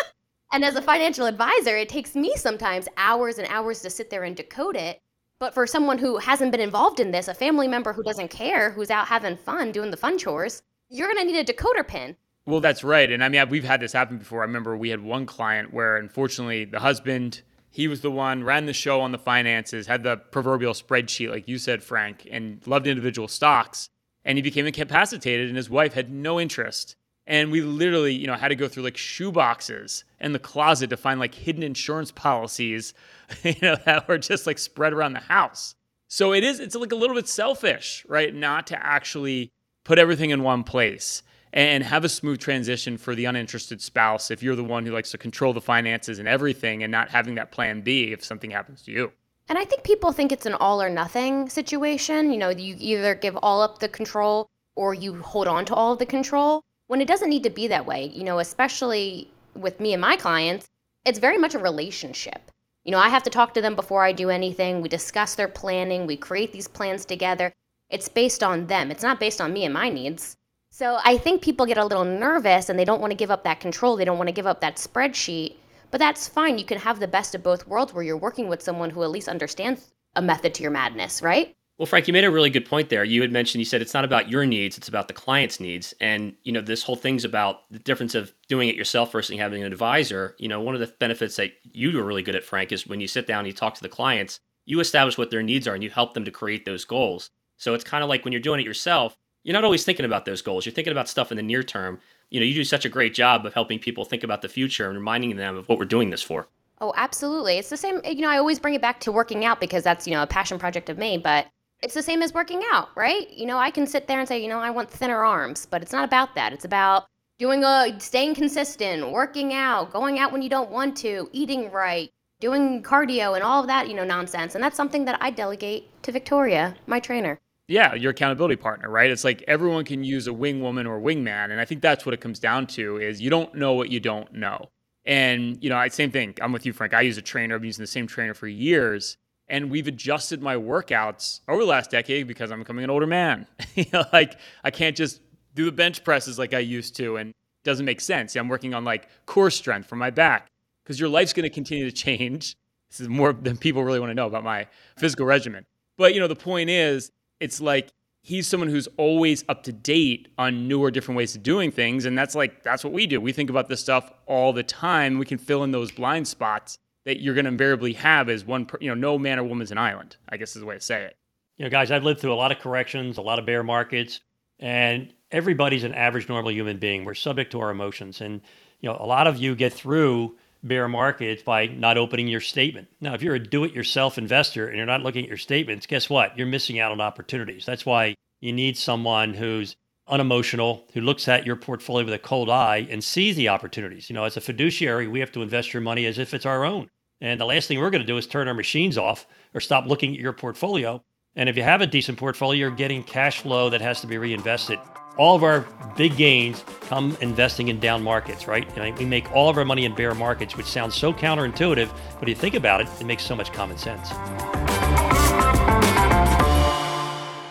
and 0.54 0.64
as 0.64 0.76
a 0.76 0.82
financial 0.82 1.26
advisor, 1.26 1.78
it 1.78 1.90
takes 1.90 2.16
me 2.16 2.34
sometimes 2.36 2.88
hours 2.98 3.38
and 3.38 3.48
hours 3.50 3.82
to 3.82 3.90
sit 3.90 4.10
there 4.10 4.24
and 4.24 4.36
decode 4.36 4.76
it 4.76 5.02
but 5.40 5.54
for 5.54 5.66
someone 5.66 5.98
who 5.98 6.18
hasn't 6.18 6.52
been 6.52 6.60
involved 6.60 7.00
in 7.00 7.12
this, 7.12 7.30
a 7.30 7.34
family 7.34 7.68
member 7.68 7.94
who 7.94 8.04
doesn't 8.04 8.28
care, 8.28 8.72
who's 8.72 8.92
out 8.92 9.08
having 9.08 9.38
fun 9.38 9.72
doing 9.72 9.90
the 9.90 9.98
fun 9.98 10.18
chores, 10.18 10.62
you're 10.90 11.08
going 11.08 11.26
to 11.26 11.32
need 11.32 11.50
a 11.50 11.54
decoder 11.54 11.88
pin. 11.88 12.18
Well, 12.46 12.60
that's 12.60 12.84
right. 12.84 13.10
And 13.10 13.24
I 13.24 13.30
mean, 13.30 13.48
we've 13.50 13.64
had 13.64 13.80
this 13.80 13.94
happen 13.94 14.18
before. 14.18 14.42
I 14.42 14.46
remember 14.46 14.76
we 14.76 14.90
had 14.90 15.02
one 15.02 15.26
client 15.26 15.74
where 15.74 15.96
unfortunately 15.96 16.66
the 16.66 16.80
husband, 16.80 17.42
he 17.70 17.88
was 17.88 18.02
the 18.02 18.12
one, 18.12 18.44
ran 18.44 18.66
the 18.66 18.74
show 18.74 19.00
on 19.00 19.14
the 19.14 19.18
finances, 19.18 19.88
had 19.88 20.04
the 20.04 20.18
proverbial 20.18 20.74
spreadsheet, 20.74 21.30
like 21.30 21.48
you 21.48 21.58
said, 21.58 21.84
Frank, 21.84 22.28
and 22.30 22.66
loved 22.68 22.88
individual 22.88 23.30
stocks. 23.30 23.90
And 24.26 24.38
he 24.38 24.42
became 24.42 24.66
incapacitated, 24.66 25.48
and 25.48 25.56
his 25.56 25.70
wife 25.70 25.94
had 25.94 26.12
no 26.12 26.40
interest 26.40 26.98
and 27.30 27.52
we 27.52 27.62
literally 27.62 28.14
you 28.14 28.28
know 28.28 28.34
had 28.34 28.50
to 28.50 28.56
go 28.56 28.68
through 28.68 28.84
like 28.84 28.98
shoe 28.98 29.32
boxes 29.32 30.04
in 30.20 30.34
the 30.34 30.40
closet 30.40 30.90
to 30.90 30.98
find 30.98 31.20
like 31.20 31.34
hidden 31.34 31.64
insurance 31.64 32.12
policies 32.12 32.94
you 33.44 33.56
know 33.62 33.78
that 33.86 34.08
were 34.10 34.18
just 34.18 34.46
like 34.46 34.58
spread 34.58 34.92
around 34.92 35.14
the 35.14 35.20
house 35.20 35.76
so 36.10 36.34
it 36.34 36.44
is 36.44 36.60
it's 36.60 36.76
like 36.76 36.92
a 36.92 36.96
little 36.96 37.16
bit 37.16 37.28
selfish 37.28 38.06
right 38.10 38.36
not 38.36 38.68
to 38.68 38.86
actually 38.86 39.50
put 39.86 39.98
everything 40.00 40.32
in 40.32 40.44
one 40.44 40.64
place 40.64 41.24
and 41.54 41.84
have 41.84 42.04
a 42.04 42.10
smooth 42.10 42.40
transition 42.40 42.98
for 42.98 43.16
the 43.16 43.26
uninterested 43.26 43.82
spouse 43.82 44.30
if 44.30 44.44
you're 44.44 44.56
the 44.56 44.64
one 44.64 44.86
who 44.86 44.92
likes 44.92 45.12
to 45.12 45.18
control 45.18 45.54
the 45.54 45.62
finances 45.62 46.20
and 46.20 46.28
everything 46.28 46.84
and 46.84 46.92
not 46.92 47.10
having 47.10 47.36
that 47.36 47.52
plan 47.52 47.82
B 47.82 48.12
if 48.12 48.24
something 48.24 48.52
happens 48.52 48.84
to 48.84 48.92
you. 48.92 49.12
And 49.48 49.58
I 49.58 49.66
think 49.66 49.84
people 49.84 50.12
think 50.12 50.32
it's 50.32 50.46
an 50.46 50.54
all 50.54 50.80
or 50.80 50.92
nothing 50.92 51.50
situation. 51.50 52.32
You 52.32 52.38
know, 52.38 52.50
you 52.50 52.76
either 52.78 53.16
give 53.16 53.36
all 53.38 53.64
up 53.64 53.80
the 53.80 53.90
control 53.90 54.46
or 54.76 54.94
you 54.94 55.24
hold 55.24 55.48
on 55.48 55.66
to 55.66 55.74
all 55.74 55.94
of 55.94 55.98
the 55.98 56.06
control 56.06 56.62
when 56.90 57.02
it 57.02 57.08
doesn't 57.08 57.30
need 57.30 57.44
to 57.44 57.52
be 57.52 57.68
that 57.68 57.86
way. 57.86 58.12
You 58.16 58.24
know, 58.24 58.40
especially 58.40 59.32
with 59.54 59.80
me 59.80 59.94
and 59.94 60.02
my 60.02 60.16
clients, 60.16 60.68
it's 61.06 61.20
very 61.20 61.38
much 61.38 61.54
a 61.54 61.60
relationship. 61.60 62.52
You 62.84 62.92
know, 62.92 62.98
I 62.98 63.10
have 63.10 63.22
to 63.24 63.30
talk 63.30 63.54
to 63.54 63.62
them 63.62 63.76
before 63.76 64.04
I 64.04 64.12
do 64.12 64.32
anything. 64.32 64.82
We 64.82 64.90
discuss 64.90 65.36
their 65.36 65.48
planning, 65.48 66.08
we 66.08 66.18
create 66.18 66.52
these 66.52 66.68
plans 66.68 67.06
together. 67.06 67.54
It's 67.92 68.08
based 68.08 68.42
on 68.42 68.66
them, 68.66 68.90
it's 68.90 69.04
not 69.04 69.20
based 69.20 69.40
on 69.40 69.54
me 69.54 69.66
and 69.66 69.74
my 69.74 69.90
needs. 69.90 70.36
So 70.72 70.98
I 71.06 71.18
think 71.18 71.44
people 71.44 71.68
get 71.68 71.78
a 71.78 71.86
little 71.86 72.06
nervous 72.06 72.70
and 72.70 72.80
they 72.80 72.86
don't 72.86 73.02
want 73.02 73.12
to 73.12 73.18
give 73.18 73.32
up 73.32 73.44
that 73.44 73.60
control. 73.60 73.96
They 73.96 74.06
don't 74.06 74.18
want 74.18 74.30
to 74.30 74.40
give 74.40 74.48
up 74.48 74.62
that 74.62 74.78
spreadsheet. 74.78 75.58
But 75.92 76.00
that's 76.00 76.28
fine. 76.28 76.58
You 76.58 76.66
can 76.66 76.80
have 76.80 77.00
the 77.00 77.08
best 77.08 77.36
of 77.36 77.44
both 77.44 77.68
worlds 77.68 77.94
where 77.94 78.04
you're 78.04 78.18
working 78.18 78.48
with 78.48 78.64
someone 78.64 78.90
who 78.90 79.04
at 79.04 79.12
least 79.12 79.28
understands 79.28 79.92
a 80.16 80.22
method 80.24 80.56
to 80.56 80.64
your 80.64 80.72
madness, 80.72 81.22
right? 81.22 81.56
Well, 81.80 81.86
Frank, 81.86 82.10
you 82.10 82.14
made 82.14 82.26
a 82.26 82.30
really 82.30 82.50
good 82.50 82.66
point 82.66 82.90
there. 82.90 83.06
You 83.06 83.22
had 83.22 83.32
mentioned, 83.32 83.62
you 83.62 83.66
said 83.66 83.82
it's 83.82 83.94
not 83.94 84.04
about 84.04 84.30
your 84.30 84.46
needs, 84.46 84.78
it's 84.78 84.90
about 84.90 85.08
the 85.08 85.14
client's 85.14 85.62
needs. 85.62 85.94
And, 86.02 86.36
you 86.44 86.52
know, 86.52 86.60
this 86.60 86.84
whole 86.84 86.98
thing's 86.98 87.24
about 87.24 87.72
the 87.72 87.80
difference 87.80 88.16
of 88.16 88.34
doing 88.50 88.68
it 88.68 88.76
yourself 88.76 89.14
versus 89.14 89.40
having 89.40 89.64
an 89.64 89.72
advisor. 89.72 90.36
You 90.40 90.50
know, 90.50 90.60
one 90.60 90.76
of 90.76 90.82
the 90.82 90.94
benefits 91.00 91.38
that 91.38 91.54
you 91.64 91.98
are 91.98 92.04
really 92.04 92.22
good 92.22 92.36
at, 92.36 92.44
Frank, 92.44 92.74
is 92.74 92.86
when 92.86 93.00
you 93.00 93.08
sit 93.08 93.28
down 93.28 93.40
and 93.40 93.48
you 93.48 93.54
talk 93.54 93.76
to 93.76 93.82
the 93.82 93.88
clients, 93.88 94.42
you 94.66 94.82
establish 94.82 95.18
what 95.18 95.32
their 95.32 95.42
needs 95.42 95.70
are 95.70 95.74
and 95.74 95.82
you 95.82 95.90
help 95.90 96.14
them 96.14 96.26
to 96.26 96.32
create 96.32 96.66
those 96.66 96.84
goals. 96.84 97.30
So 97.56 97.74
it's 97.74 97.86
kind 97.86 98.04
of 98.04 98.10
like 98.10 98.26
when 98.26 98.34
you're 98.34 98.42
doing 98.42 98.60
it 98.60 98.66
yourself, 98.66 99.18
you're 99.46 99.54
not 99.54 99.64
always 99.64 99.86
thinking 99.86 100.06
about 100.06 100.26
those 100.26 100.42
goals. 100.42 100.66
You're 100.66 100.76
thinking 100.76 100.92
about 100.92 101.08
stuff 101.08 101.32
in 101.32 101.38
the 101.38 101.44
near 101.44 101.64
term. 101.64 102.02
You 102.30 102.42
know, 102.42 102.46
you 102.46 102.56
do 102.56 102.66
such 102.66 102.84
a 102.84 102.90
great 102.90 103.14
job 103.14 103.46
of 103.46 103.54
helping 103.54 103.80
people 103.80 104.04
think 104.04 104.26
about 104.26 104.42
the 104.42 104.50
future 104.50 104.88
and 104.88 104.98
reminding 104.98 105.38
them 105.38 105.56
of 105.56 105.70
what 105.70 105.80
we're 105.80 105.86
doing 105.86 106.10
this 106.10 106.22
for. 106.22 106.50
Oh, 106.82 106.92
absolutely. 106.98 107.58
It's 107.58 107.70
the 107.70 107.78
same, 107.78 108.02
you 108.04 108.22
know, 108.22 108.30
I 108.30 108.38
always 108.38 108.60
bring 108.60 108.74
it 108.74 108.82
back 108.82 109.00
to 109.02 109.14
working 109.14 109.46
out 109.46 109.62
because 109.62 109.86
that's, 109.86 110.06
you 110.06 110.14
know, 110.14 110.24
a 110.24 110.28
passion 110.28 110.60
project 110.60 110.90
of 110.90 110.98
me, 110.98 111.18
but 111.18 111.48
it's 111.82 111.94
the 111.94 112.04
same 112.04 112.22
as 112.22 112.34
working 112.34 112.62
out, 112.72 112.90
right? 112.96 113.30
You 113.32 113.46
know, 113.46 113.58
I 113.58 113.72
can 113.72 113.88
sit 113.88 114.08
there 114.08 114.20
and 114.20 114.28
say, 114.28 114.42
you 114.42 114.48
know, 114.48 114.60
I 114.60 114.70
want 114.70 114.90
thinner 114.90 115.24
arms, 115.24 115.66
but 115.66 115.82
it's 115.82 115.92
not 115.92 116.04
about 116.04 116.36
that. 116.36 116.54
It's 116.54 116.66
about 116.66 117.08
doing 117.38 117.64
a 117.64 117.96
staying 118.00 118.36
consistent, 118.36 119.12
working 119.12 119.54
out, 119.54 119.92
going 119.92 120.20
out 120.20 120.32
when 120.32 120.42
you 120.42 120.50
don't 120.50 120.72
want 120.72 120.98
to, 120.98 121.30
eating 121.32 121.72
right, 121.72 122.10
doing 122.40 122.84
cardio 122.84 123.36
and 123.36 123.44
all 123.44 123.62
of 123.62 123.68
that, 123.68 123.88
you 123.88 123.96
know, 123.96 124.04
nonsense. 124.04 124.56
And 124.56 124.64
that's 124.64 124.76
something 124.76 125.06
that 125.06 125.18
I 125.22 125.30
delegate 125.30 125.90
to 126.04 126.12
Victoria, 126.12 126.76
my 126.88 127.00
trainer 127.00 127.40
yeah, 127.70 127.94
your 127.94 128.12
accountability 128.12 128.56
partner, 128.56 128.90
right? 128.90 129.12
It's 129.12 129.24
like 129.24 129.44
everyone 129.48 129.86
can 129.86 130.04
use 130.04 130.26
a 130.26 130.34
wing 130.34 130.60
woman 130.60 130.88
or 130.88 131.00
wingman. 131.00 131.52
And 131.52 131.62
I 131.62 131.66
think 131.66 131.82
that's 131.82 132.04
what 132.04 132.14
it 132.14 132.20
comes 132.20 132.40
down 132.40 132.66
to 132.68 132.98
is 132.98 133.22
you 133.22 133.30
don't 133.30 133.54
know 133.54 133.74
what 133.74 133.90
you 133.90 134.00
don't 134.00 134.34
know. 134.34 134.72
And, 135.06 135.64
you 135.64 135.70
know, 135.70 135.78
I 135.78 135.88
same 135.90 136.10
thing. 136.10 136.36
I'm 136.42 136.52
with 136.52 136.66
you, 136.66 136.74
Frank. 136.74 136.96
I 136.96 137.02
use 137.02 137.18
a 137.20 137.22
trainer. 137.22 137.54
I've 137.54 137.62
been 137.62 137.68
using 137.68 137.84
the 137.84 137.88
same 137.88 138.08
trainer 138.08 138.34
for 138.34 138.48
years. 138.48 139.18
And 139.50 139.72
we've 139.72 139.88
adjusted 139.88 140.42
my 140.42 140.56
workouts 140.56 141.42
over 141.48 141.62
the 141.62 141.68
last 141.68 141.92
decade 141.92 142.28
because 142.28 142.52
I'm 142.52 142.60
becoming 142.60 142.84
an 142.84 142.90
older 142.90 143.08
man. 143.08 143.48
you 143.76 143.86
know, 143.92 144.06
like 144.14 144.38
I 144.64 144.72
can't 144.72 144.96
just 144.96 145.22
do 145.56 145.66
the 145.66 145.72
bench 145.72 146.04
presses 146.04 146.38
like 146.38 146.54
I 146.54 146.60
used 146.60 146.96
to. 146.98 147.18
And 147.18 147.30
it 147.30 147.36
doesn't 147.64 147.86
make 147.86 148.02
sense. 148.02 148.36
I'm 148.36 148.48
working 148.48 148.74
on 148.74 148.86
like 148.86 149.08
core 149.26 149.52
strength 149.52 149.88
for 149.88 149.96
my 149.96 150.10
back 150.10 150.48
because 150.84 151.00
your 151.00 151.10
life's 151.10 151.34
going 151.34 151.44
to 151.44 151.54
continue 151.54 151.86
to 151.86 151.96
change. 151.96 152.56
This 152.90 153.02
is 153.02 153.08
more 153.08 153.34
than 153.34 153.56
people 153.56 153.84
really 153.84 154.00
want 154.00 154.10
to 154.10 154.16
know 154.16 154.26
about 154.26 154.44
my 154.44 154.66
physical 154.98 155.28
regimen. 155.28 155.64
But, 155.96 156.16
you 156.16 156.20
know, 156.20 156.28
the 156.28 156.36
point 156.36 156.72
is, 156.72 157.12
it's 157.40 157.62
like 157.62 157.92
he's 158.22 158.48
someone 158.48 158.70
who's 158.70 158.88
always 158.98 159.44
up 159.50 159.64
to 159.64 159.72
date 159.72 160.28
on 160.38 160.68
newer 160.68 160.92
different 160.92 161.18
ways 161.18 161.36
of 161.36 161.44
doing 161.44 161.72
things 161.72 162.06
and 162.06 162.18
that's 162.18 162.36
like 162.36 162.64
that's 162.64 162.84
what 162.84 162.94
we 162.94 163.08
do 163.08 163.22
we 163.22 163.32
think 163.32 163.50
about 163.50 163.70
this 163.70 163.80
stuff 163.80 164.12
all 164.26 164.54
the 164.54 164.64
time 164.64 165.18
we 165.18 165.26
can 165.26 165.38
fill 165.38 165.64
in 165.64 165.72
those 165.72 165.92
blind 165.92 166.28
spots 166.28 166.78
that 167.06 167.22
you're 167.22 167.34
going 167.34 167.46
to 167.46 167.52
invariably 167.52 167.94
have 167.94 168.30
is 168.30 168.46
one 168.46 168.68
you 168.80 168.90
know 168.90 168.96
no 168.96 169.18
man 169.18 169.40
or 169.40 169.44
woman's 169.44 169.72
an 169.72 169.78
island 169.78 170.16
i 170.30 170.38
guess 170.38 170.56
is 170.56 170.62
the 170.62 170.66
way 170.66 170.76
to 170.76 170.82
say 170.82 171.04
it 171.04 171.18
you 171.58 171.66
know 171.66 171.70
guys 171.70 171.92
i've 171.92 172.04
lived 172.04 172.20
through 172.20 172.34
a 172.34 172.36
lot 172.36 172.52
of 172.52 172.60
corrections 172.60 173.18
a 173.18 173.22
lot 173.22 173.40
of 173.40 173.46
bear 173.46 173.64
markets 173.64 174.22
and 174.60 175.14
everybody's 175.32 175.84
an 175.84 175.94
average 175.94 176.28
normal 176.30 176.52
human 176.52 176.78
being 176.78 177.06
we're 177.06 177.14
subject 177.14 177.52
to 177.52 177.60
our 177.60 177.70
emotions 177.72 178.22
and 178.22 178.42
you 178.82 178.90
know 178.90 178.98
a 179.00 179.06
lot 179.06 179.28
of 179.28 179.38
you 179.38 179.56
get 179.56 179.74
through 179.74 180.36
bear 180.64 180.88
markets 180.88 181.42
by 181.42 181.68
not 181.68 181.98
opening 181.98 182.28
your 182.28 182.42
statement. 182.42 182.88
Now, 183.00 183.14
if 183.14 183.22
you're 183.22 183.36
a 183.36 183.40
do 183.40 183.64
it 183.64 183.74
yourself 183.74 184.18
investor 184.18 184.68
and 184.68 184.78
you're 184.78 184.86
not 184.86 185.04
looking 185.04 185.24
at 185.24 185.30
your 185.30 185.38
statements, 185.38 185.86
guess 185.86 186.10
what? 186.10 186.38
You're 186.38 186.48
missing 186.48 186.80
out 186.80 186.92
on 186.92 187.02
opportunities. 187.02 187.66
That's 187.66 187.86
why 187.86 188.16
you 188.42 188.54
need 188.54 188.78
someone 188.78 189.34
who's 189.34 189.76
unemotional, 190.10 190.88
who 190.94 191.02
looks 191.02 191.28
at 191.28 191.46
your 191.46 191.56
portfolio 191.56 192.06
with 192.06 192.14
a 192.14 192.20
cold 192.20 192.50
eye 192.50 192.88
and 192.90 193.04
sees 193.04 193.36
the 193.36 193.50
opportunities. 193.50 194.10
You 194.10 194.16
know, 194.16 194.24
as 194.24 194.38
a 194.38 194.42
fiduciary, 194.42 195.08
we 195.08 195.20
have 195.20 195.32
to 195.34 195.42
invest 195.42 195.74
your 195.74 195.82
money 195.82 196.06
as 196.06 196.18
if 196.18 196.34
it's 196.34 196.46
our 196.46 196.66
own. 196.66 196.90
And 197.22 197.40
the 197.40 197.46
last 197.46 197.68
thing 197.68 197.80
we're 197.80 197.90
going 197.90 198.02
to 198.02 198.08
do 198.08 198.18
is 198.18 198.28
turn 198.28 198.48
our 198.48 198.54
machines 198.54 198.98
off 198.98 199.28
or 199.54 199.62
stop 199.62 199.86
looking 199.86 200.14
at 200.14 200.20
your 200.20 200.34
portfolio. 200.34 201.04
And 201.36 201.50
if 201.50 201.58
you 201.58 201.64
have 201.64 201.82
a 201.82 201.88
decent 201.88 202.18
portfolio, 202.18 202.60
you're 202.60 202.76
getting 202.76 203.04
cash 203.04 203.42
flow 203.42 203.70
that 203.70 203.82
has 203.82 204.02
to 204.02 204.08
be 204.08 204.18
reinvested 204.18 204.80
all 205.20 205.36
of 205.36 205.44
our 205.44 205.66
big 205.98 206.16
gains 206.16 206.64
come 206.82 207.16
investing 207.20 207.68
in 207.68 207.80
down 207.80 208.02
markets, 208.02 208.48
right? 208.48 208.66
we 208.98 209.06
make 209.06 209.30
all 209.34 209.50
of 209.50 209.58
our 209.58 209.66
money 209.66 209.84
in 209.84 209.94
bear 209.94 210.16
markets, 210.16 210.56
which 210.56 210.66
sounds 210.66 210.96
so 210.96 211.14
counterintuitive, 211.14 211.90
but 212.20 212.24
if 212.24 212.30
you 212.30 212.36
think 212.36 212.56
about 212.56 212.80
it, 212.80 212.88
it 213.02 213.06
makes 213.06 213.24
so 213.24 213.36
much 213.36 213.52
common 213.52 213.78
sense. 213.78 214.10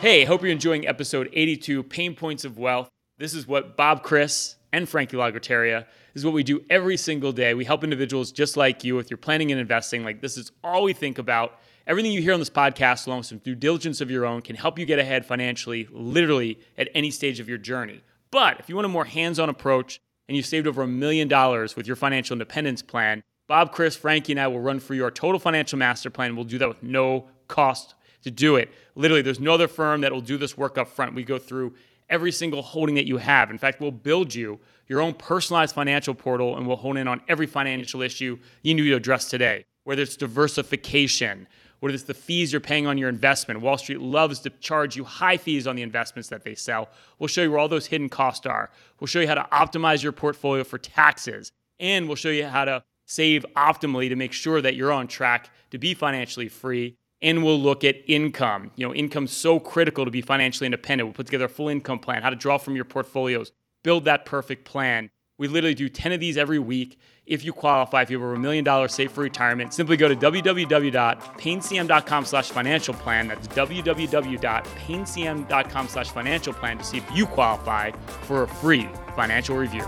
Hey, 0.00 0.24
hope 0.24 0.42
you're 0.42 0.52
enjoying 0.52 0.86
episode 0.86 1.28
82, 1.32 1.82
Payne 1.82 2.14
Points 2.14 2.44
of 2.44 2.56
Wealth. 2.56 2.88
This 3.18 3.34
is 3.34 3.46
what 3.46 3.76
Bob 3.76 4.02
Chris 4.02 4.56
and 4.72 4.88
Frankie 4.88 5.16
Lagrateria 5.16 5.86
is 6.14 6.24
what 6.24 6.34
we 6.34 6.44
do 6.44 6.62
every 6.70 6.96
single 6.96 7.32
day. 7.32 7.54
We 7.54 7.64
help 7.64 7.82
individuals 7.82 8.30
just 8.30 8.56
like 8.56 8.84
you 8.84 8.94
with 8.94 9.10
your 9.10 9.18
planning 9.18 9.50
and 9.50 9.60
investing. 9.60 10.04
Like 10.04 10.20
this 10.20 10.36
is 10.36 10.52
all 10.62 10.82
we 10.82 10.92
think 10.92 11.18
about 11.18 11.58
Everything 11.88 12.12
you 12.12 12.20
hear 12.20 12.34
on 12.34 12.38
this 12.38 12.50
podcast, 12.50 13.06
along 13.06 13.20
with 13.20 13.28
some 13.28 13.38
due 13.38 13.54
diligence 13.54 14.02
of 14.02 14.10
your 14.10 14.26
own, 14.26 14.42
can 14.42 14.54
help 14.54 14.78
you 14.78 14.84
get 14.84 14.98
ahead 14.98 15.24
financially, 15.24 15.88
literally 15.90 16.60
at 16.76 16.90
any 16.94 17.10
stage 17.10 17.40
of 17.40 17.48
your 17.48 17.56
journey. 17.56 18.02
But 18.30 18.60
if 18.60 18.68
you 18.68 18.74
want 18.74 18.84
a 18.84 18.90
more 18.90 19.06
hands 19.06 19.38
on 19.38 19.48
approach 19.48 19.98
and 20.28 20.36
you've 20.36 20.44
saved 20.44 20.66
over 20.66 20.82
a 20.82 20.86
million 20.86 21.28
dollars 21.28 21.76
with 21.76 21.86
your 21.86 21.96
financial 21.96 22.34
independence 22.34 22.82
plan, 22.82 23.22
Bob, 23.46 23.72
Chris, 23.72 23.96
Frankie, 23.96 24.34
and 24.34 24.40
I 24.40 24.48
will 24.48 24.60
run 24.60 24.80
for 24.80 24.92
you 24.92 25.02
our 25.02 25.10
total 25.10 25.38
financial 25.38 25.78
master 25.78 26.10
plan. 26.10 26.36
We'll 26.36 26.44
do 26.44 26.58
that 26.58 26.68
with 26.68 26.82
no 26.82 27.30
cost 27.46 27.94
to 28.22 28.30
do 28.30 28.56
it. 28.56 28.70
Literally, 28.94 29.22
there's 29.22 29.40
no 29.40 29.54
other 29.54 29.68
firm 29.68 30.00
that 30.02 30.12
will 30.12 30.20
do 30.20 30.36
this 30.36 30.56
work 30.56 30.78
up 30.78 30.88
front. 30.88 31.14
We 31.14 31.24
go 31.24 31.38
through 31.38 31.74
every 32.10 32.32
single 32.32 32.62
holding 32.62 32.94
that 32.96 33.06
you 33.06 33.18
have. 33.18 33.50
In 33.50 33.58
fact, 33.58 33.80
we'll 33.80 33.90
build 33.90 34.34
you 34.34 34.58
your 34.86 35.00
own 35.00 35.14
personalized 35.14 35.74
financial 35.74 36.14
portal 36.14 36.56
and 36.56 36.66
we'll 36.66 36.76
hone 36.76 36.96
in 36.96 37.06
on 37.06 37.20
every 37.28 37.46
financial 37.46 38.00
issue 38.02 38.38
you 38.62 38.74
need 38.74 38.84
to 38.84 38.94
address 38.94 39.28
today, 39.28 39.64
whether 39.84 40.02
it's 40.02 40.16
diversification, 40.16 41.46
what 41.80 41.92
is 41.92 42.04
the 42.04 42.14
fees 42.14 42.52
you're 42.52 42.60
paying 42.60 42.86
on 42.86 42.98
your 42.98 43.08
investment? 43.08 43.60
Wall 43.60 43.78
Street 43.78 44.00
loves 44.00 44.40
to 44.40 44.50
charge 44.50 44.96
you 44.96 45.04
high 45.04 45.36
fees 45.36 45.66
on 45.66 45.76
the 45.76 45.82
investments 45.82 46.28
that 46.28 46.42
they 46.42 46.54
sell. 46.54 46.88
We'll 47.18 47.28
show 47.28 47.42
you 47.42 47.50
where 47.50 47.60
all 47.60 47.68
those 47.68 47.86
hidden 47.86 48.08
costs 48.08 48.46
are. 48.46 48.70
We'll 48.98 49.06
show 49.06 49.20
you 49.20 49.28
how 49.28 49.34
to 49.34 49.46
optimize 49.52 50.02
your 50.02 50.12
portfolio 50.12 50.64
for 50.64 50.78
taxes. 50.78 51.52
And 51.78 52.08
we'll 52.08 52.16
show 52.16 52.30
you 52.30 52.46
how 52.46 52.64
to 52.64 52.82
save 53.06 53.46
optimally 53.56 54.08
to 54.08 54.16
make 54.16 54.32
sure 54.32 54.60
that 54.60 54.74
you're 54.74 54.90
on 54.90 55.06
track 55.06 55.50
to 55.70 55.78
be 55.78 55.94
financially 55.94 56.48
free. 56.48 56.96
And 57.20 57.42
we'll 57.42 57.60
look 57.60 57.82
at 57.82 57.96
income. 58.06 58.70
You 58.76 58.86
know, 58.86 58.94
income's 58.94 59.32
so 59.32 59.58
critical 59.58 60.04
to 60.04 60.10
be 60.10 60.20
financially 60.20 60.66
independent. 60.66 61.08
We'll 61.08 61.14
put 61.14 61.26
together 61.26 61.46
a 61.46 61.48
full 61.48 61.68
income 61.68 61.98
plan, 61.98 62.22
how 62.22 62.30
to 62.30 62.36
draw 62.36 62.58
from 62.58 62.76
your 62.76 62.84
portfolios, 62.84 63.50
build 63.82 64.04
that 64.04 64.24
perfect 64.24 64.64
plan. 64.64 65.10
We 65.38 65.48
literally 65.48 65.74
do 65.74 65.88
10 65.88 66.12
of 66.12 66.20
these 66.20 66.36
every 66.36 66.58
week 66.58 66.98
if 67.28 67.44
you 67.44 67.52
qualify, 67.52 68.02
if 68.02 68.10
you 68.10 68.18
have 68.18 68.24
over 68.24 68.34
a 68.34 68.38
million 68.38 68.64
dollars 68.64 68.92
saved 68.92 69.12
for 69.12 69.20
retirement, 69.20 69.72
simply 69.74 69.96
go 69.96 70.08
to 70.08 70.16
www.paynecm.com 70.16 72.24
slash 72.24 72.50
financial 72.50 72.94
plan. 72.94 73.28
That's 73.28 73.46
www.paynecm.com 73.48 75.88
slash 75.88 76.08
financial 76.08 76.54
plan 76.54 76.78
to 76.78 76.84
see 76.84 76.96
if 76.96 77.04
you 77.14 77.26
qualify 77.26 77.90
for 78.22 78.44
a 78.44 78.48
free 78.48 78.88
financial 79.14 79.56
review. 79.56 79.82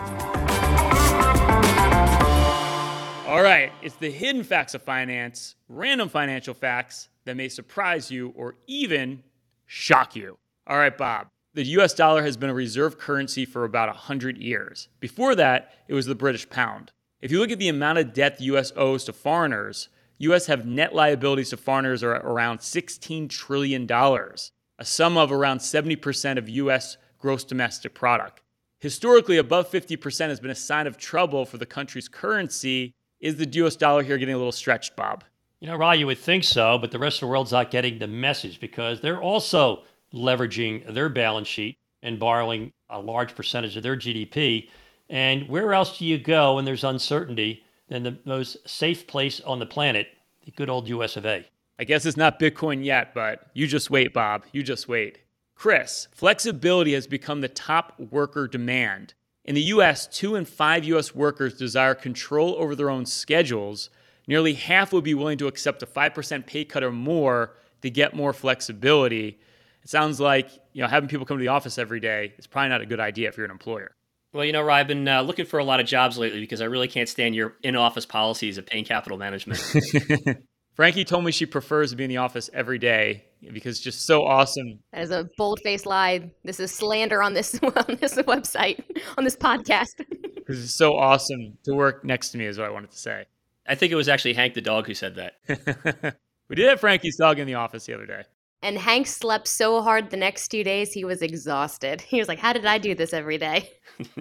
All 3.27 3.43
right, 3.43 3.73
it's 3.81 3.97
the 3.97 4.11
hidden 4.11 4.45
facts 4.45 4.75
of 4.75 4.83
finance, 4.83 5.55
random 5.69 6.09
financial 6.09 6.53
facts 6.53 7.10
that 7.25 7.37
may 7.37 7.49
surprise 7.49 8.11
you 8.11 8.33
or 8.37 8.57
even 8.67 9.23
shock 9.67 10.17
you. 10.17 10.39
All 10.67 10.79
right, 10.79 10.97
Bob. 10.97 11.29
The 11.55 11.65
US 11.65 11.95
dollar 11.95 12.23
has 12.23 12.37
been 12.37 12.51
a 12.51 12.55
reserve 12.55 12.99
currency 12.99 13.45
for 13.45 13.65
about 13.65 13.89
100 13.89 14.39
years. 14.39 14.89
Before 15.01 15.35
that, 15.35 15.73
it 15.89 15.95
was 15.95 16.07
the 16.07 16.15
British 16.15 16.49
pound. 16.49 16.93
If 17.21 17.31
you 17.31 17.39
look 17.39 17.51
at 17.51 17.59
the 17.59 17.69
amount 17.69 17.99
of 17.99 18.13
debt 18.13 18.39
the 18.39 18.45
U.S. 18.45 18.73
owes 18.77 19.05
to 19.05 19.13
foreigners, 19.13 19.89
U.S. 20.19 20.47
have 20.47 20.65
net 20.65 20.95
liabilities 20.95 21.51
to 21.51 21.57
foreigners 21.57 22.03
are 22.03 22.13
around 22.13 22.61
$16 22.61 23.29
trillion, 23.29 23.91
a 23.91 24.85
sum 24.85 25.17
of 25.17 25.33
around 25.33 25.59
70% 25.59 26.39
of 26.39 26.49
U.S. 26.49 26.97
gross 27.19 27.43
domestic 27.43 27.95
product. 27.95 28.43
Historically, 28.81 29.37
above 29.37 29.71
50% 29.71 30.29
has 30.29 30.41
been 30.41 30.51
a 30.51 30.55
sign 30.55 30.87
of 30.87 30.97
trouble 30.97 31.45
for 31.45 31.59
the 31.59 31.67
country's 31.67 32.09
currency. 32.09 32.95
Is 33.19 33.37
the 33.37 33.49
US 33.65 33.77
dollar 33.77 34.03
here 34.03 34.17
getting 34.17 34.35
a 34.35 34.39
little 34.39 34.53
stretched, 34.53 34.97
Bob? 34.97 35.25
You 35.61 35.69
know, 35.69 35.77
Rod, 35.77 35.99
you 35.99 36.07
would 36.07 36.19
think 36.19 36.45
so, 36.45 36.79
but 36.79 36.91
the 36.91 36.99
rest 36.99 37.17
of 37.17 37.21
the 37.21 37.27
world's 37.27 37.53
not 37.53 37.71
getting 37.71 37.99
the 37.99 38.07
message 38.07 38.61
because 38.61 39.01
they're 39.01 39.21
also 39.21 39.83
leveraging 40.15 40.93
their 40.95 41.09
balance 41.09 41.49
sheet 41.49 41.77
and 42.03 42.19
borrowing 42.19 42.73
a 42.89 42.99
large 42.99 43.35
percentage 43.35 43.77
of 43.77 43.83
their 43.83 43.97
GDP 43.97 44.69
and 45.11 45.49
where 45.49 45.75
else 45.75 45.99
do 45.99 46.07
you 46.07 46.19
go 46.19 46.55
when 46.55 46.65
there's 46.65 46.85
uncertainty 46.85 47.65
than 47.89 48.05
the 48.05 48.17
most 48.25 48.57
safe 48.67 49.09
place 49.09 49.41
on 49.41 49.59
the 49.59 49.67
planet, 49.67 50.07
the 50.45 50.53
good 50.53 50.71
old 50.71 50.89
US 50.89 51.17
of 51.17 51.27
A? 51.27 51.45
I 51.81 51.85
guess 51.85 52.07
it's 52.07 52.17
not 52.17 52.39
Bitcoin 52.39 52.85
yet, 52.85 53.13
but 53.13 53.51
you 53.53 53.67
just 53.67 53.91
wait, 53.91 54.15
Bob. 54.15 54.45
You 54.53 54.63
just 54.63 54.89
wait. 54.89 55.19
Chris, 55.57 56.07
flexibility 56.13 56.95
has 56.95 57.09
become 57.09 57.41
the 57.41 57.49
top 57.49 57.99
worker 57.99 58.47
demand. 58.47 59.15
In 59.45 59.57
the 59.57 59.63
US, 59.63 60.07
two 60.07 60.37
in 60.37 60.45
five 60.45 60.85
US 60.85 61.13
workers 61.13 61.59
desire 61.59 61.95
control 61.95 62.55
over 62.59 62.77
their 62.77 62.91
own 62.91 63.05
schedules. 63.05 63.91
Nearly 64.31 64.55
half 64.55 64.93
would 64.93 65.03
be 65.03 65.15
willing 65.15 65.39
to 65.39 65.49
accept 65.49 65.83
a 65.83 65.87
5% 65.87 66.47
pay 66.47 66.65
cut 66.65 66.85
or 66.85 66.93
more 66.93 67.57
to 67.83 67.91
get 67.91 68.15
more 68.15 68.33
flexibility. 68.33 69.41
It 69.83 69.91
sounds 69.91 70.21
like 70.21 70.49
you 70.73 70.83
know 70.83 70.87
having 70.87 71.09
people 71.09 71.27
come 71.27 71.39
to 71.39 71.43
the 71.43 71.49
office 71.49 71.79
every 71.79 71.99
day 71.99 72.33
is 72.39 72.47
probably 72.47 72.69
not 72.69 72.81
a 72.81 72.87
good 72.87 73.01
idea 73.01 73.27
if 73.27 73.37
you're 73.37 73.45
an 73.45 73.51
employer. 73.51 73.91
Well, 74.33 74.45
you 74.45 74.53
know, 74.53 74.63
Ryan, 74.63 74.81
I've 74.81 74.87
been 74.87 75.09
uh, 75.09 75.23
looking 75.23 75.47
for 75.47 75.59
a 75.59 75.65
lot 75.65 75.81
of 75.81 75.87
jobs 75.87 76.17
lately 76.17 76.39
because 76.39 76.61
I 76.61 76.67
really 76.67 76.87
can't 76.87 77.09
stand 77.09 77.35
your 77.35 77.57
in-office 77.65 78.07
policies 78.07 78.57
of 78.57 78.67
Payne 78.67 78.85
capital 78.85 79.19
management. 79.19 79.59
Frankie 80.75 81.05
told 81.05 81.25
me 81.25 81.33
she 81.33 81.45
prefers 81.45 81.91
to 81.91 81.97
be 81.97 82.05
in 82.05 82.09
the 82.09 82.19
office 82.19 82.49
every 82.53 82.79
day 82.79 83.25
because 83.53 83.79
it's 83.79 83.85
just 83.85 84.07
so 84.07 84.25
awesome. 84.25 84.79
That 84.93 85.03
is 85.03 85.11
a 85.11 85.29
bold-faced 85.39 85.87
lie. 85.87 86.31
This 86.45 86.61
is 86.61 86.71
slander 86.71 87.21
on 87.21 87.35
this 87.35 87.59
on 87.65 87.99
this 88.01 88.15
website 88.15 88.81
on 89.19 89.25
this 89.25 89.35
podcast. 89.35 90.07
Because 90.37 90.63
it's 90.63 90.77
so 90.77 90.97
awesome 90.97 91.59
to 91.65 91.75
work 91.75 92.05
next 92.05 92.31
to 92.31 92.39
me, 92.39 92.47
is 92.47 92.59
what 92.59 92.69
I 92.69 92.71
wanted 92.71 92.93
to 92.93 92.99
say. 92.99 93.27
I 93.71 93.77
think 93.77 93.93
it 93.93 93.95
was 93.95 94.09
actually 94.09 94.35
Hank 94.35 94.55
the 94.55 94.61
dog 94.61 94.89
who 94.89 94.95
said 94.95 95.15
that. 95.15 96.17
we 96.49 96.57
did 96.57 96.69
have 96.69 96.81
Frankie's 96.81 97.17
dog 97.17 97.39
in 97.39 97.47
the 97.47 97.55
office 97.55 97.87
the 97.87 97.95
other 97.95 98.05
day. 98.05 98.25
And 98.63 98.77
Hank 98.77 99.07
slept 99.07 99.47
so 99.47 99.81
hard 99.81 100.11
the 100.11 100.17
next 100.17 100.49
two 100.49 100.65
days 100.65 100.93
he 100.93 101.05
was 101.05 101.23
exhausted. 101.23 102.01
He 102.09 102.19
was 102.19 102.27
like, 102.27 102.41
"How 102.41 102.53
did 102.53 102.67
I 102.67 102.79
do 102.79 102.97
this 102.97 103.13
every 103.13 103.39
day?" 103.39 103.71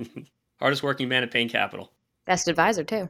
Hardest 0.59 0.83
working 0.83 1.09
man 1.09 1.23
at 1.23 1.31
Payne 1.31 1.49
Capital. 1.49 1.91
Best 2.27 2.47
advisor 2.47 2.83
too. 2.83 3.09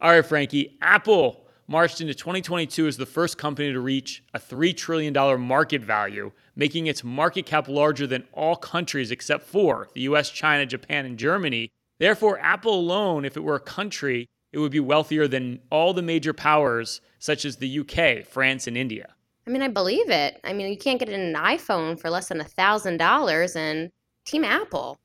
All 0.00 0.10
right, 0.10 0.24
Frankie. 0.24 0.78
Apple 0.80 1.46
marched 1.66 2.00
into 2.00 2.14
2022 2.14 2.86
as 2.86 2.96
the 2.96 3.04
first 3.04 3.36
company 3.36 3.70
to 3.70 3.80
reach 3.80 4.24
a 4.32 4.38
$3 4.38 4.74
trillion 4.76 5.40
market 5.40 5.82
value, 5.82 6.32
making 6.56 6.86
its 6.86 7.04
market 7.04 7.44
cap 7.44 7.68
larger 7.68 8.06
than 8.06 8.24
all 8.32 8.56
countries 8.56 9.10
except 9.10 9.44
for 9.46 9.88
the 9.94 10.02
US, 10.02 10.30
China, 10.30 10.64
Japan, 10.64 11.04
and 11.04 11.18
Germany. 11.18 11.70
Therefore, 11.98 12.38
Apple 12.38 12.78
alone, 12.78 13.24
if 13.24 13.36
it 13.36 13.40
were 13.40 13.56
a 13.56 13.60
country, 13.60 14.28
it 14.54 14.58
would 14.60 14.70
be 14.70 14.80
wealthier 14.80 15.26
than 15.26 15.58
all 15.68 15.92
the 15.92 16.00
major 16.00 16.32
powers 16.32 17.00
such 17.18 17.44
as 17.44 17.56
the 17.56 17.80
UK, 17.80 18.24
France, 18.24 18.68
and 18.68 18.76
India. 18.76 19.12
I 19.48 19.50
mean, 19.50 19.62
I 19.62 19.68
believe 19.68 20.08
it. 20.10 20.40
I 20.44 20.52
mean, 20.52 20.68
you 20.68 20.78
can't 20.78 21.00
get 21.00 21.08
an 21.08 21.34
iPhone 21.34 21.98
for 21.98 22.08
less 22.08 22.28
than 22.28 22.40
a 22.40 22.44
thousand 22.44 22.98
dollars, 22.98 23.56
and 23.56 23.90
Team 24.24 24.44
Apple. 24.44 25.00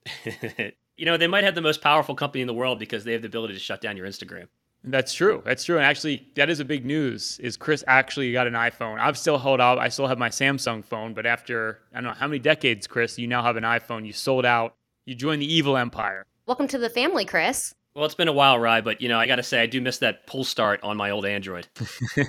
you 0.97 1.05
know, 1.05 1.17
they 1.17 1.25
might 1.25 1.43
have 1.43 1.55
the 1.55 1.61
most 1.61 1.81
powerful 1.81 2.13
company 2.13 2.41
in 2.41 2.47
the 2.47 2.53
world 2.53 2.77
because 2.77 3.03
they 3.03 3.13
have 3.13 3.23
the 3.23 3.27
ability 3.27 3.55
to 3.55 3.59
shut 3.59 3.81
down 3.81 3.97
your 3.97 4.05
Instagram. 4.05 4.47
That's 4.83 5.13
true. 5.13 5.41
That's 5.43 5.63
true. 5.63 5.77
And 5.77 5.85
actually, 5.85 6.27
that 6.35 6.51
is 6.51 6.59
a 6.59 6.65
big 6.65 6.85
news. 6.85 7.39
Is 7.39 7.57
Chris 7.57 7.83
actually 7.87 8.31
got 8.31 8.45
an 8.45 8.53
iPhone? 8.53 8.99
I've 8.99 9.17
still 9.17 9.39
held 9.39 9.59
out. 9.59 9.79
I 9.79 9.89
still 9.89 10.07
have 10.07 10.19
my 10.19 10.29
Samsung 10.29 10.85
phone, 10.85 11.15
but 11.15 11.25
after 11.25 11.79
I 11.91 11.95
don't 11.95 12.05
know 12.05 12.11
how 12.11 12.27
many 12.27 12.39
decades, 12.39 12.85
Chris, 12.85 13.17
you 13.17 13.27
now 13.27 13.41
have 13.41 13.57
an 13.57 13.63
iPhone. 13.63 14.05
You 14.05 14.13
sold 14.13 14.45
out. 14.45 14.75
You 15.05 15.15
joined 15.15 15.41
the 15.41 15.51
evil 15.51 15.75
empire. 15.75 16.27
Welcome 16.45 16.67
to 16.67 16.77
the 16.77 16.89
family, 16.89 17.25
Chris. 17.25 17.73
Well, 17.95 18.05
it's 18.05 18.15
been 18.15 18.27
a 18.27 18.33
while, 18.33 18.59
Rye, 18.59 18.81
but 18.81 19.01
you 19.01 19.09
know, 19.09 19.19
I 19.19 19.27
got 19.27 19.37
to 19.37 19.43
say, 19.43 19.61
I 19.61 19.65
do 19.65 19.81
miss 19.81 19.97
that 19.99 20.27
pull 20.27 20.43
start 20.43 20.81
on 20.83 20.97
my 20.97 21.09
old 21.09 21.25
Android. 21.25 21.67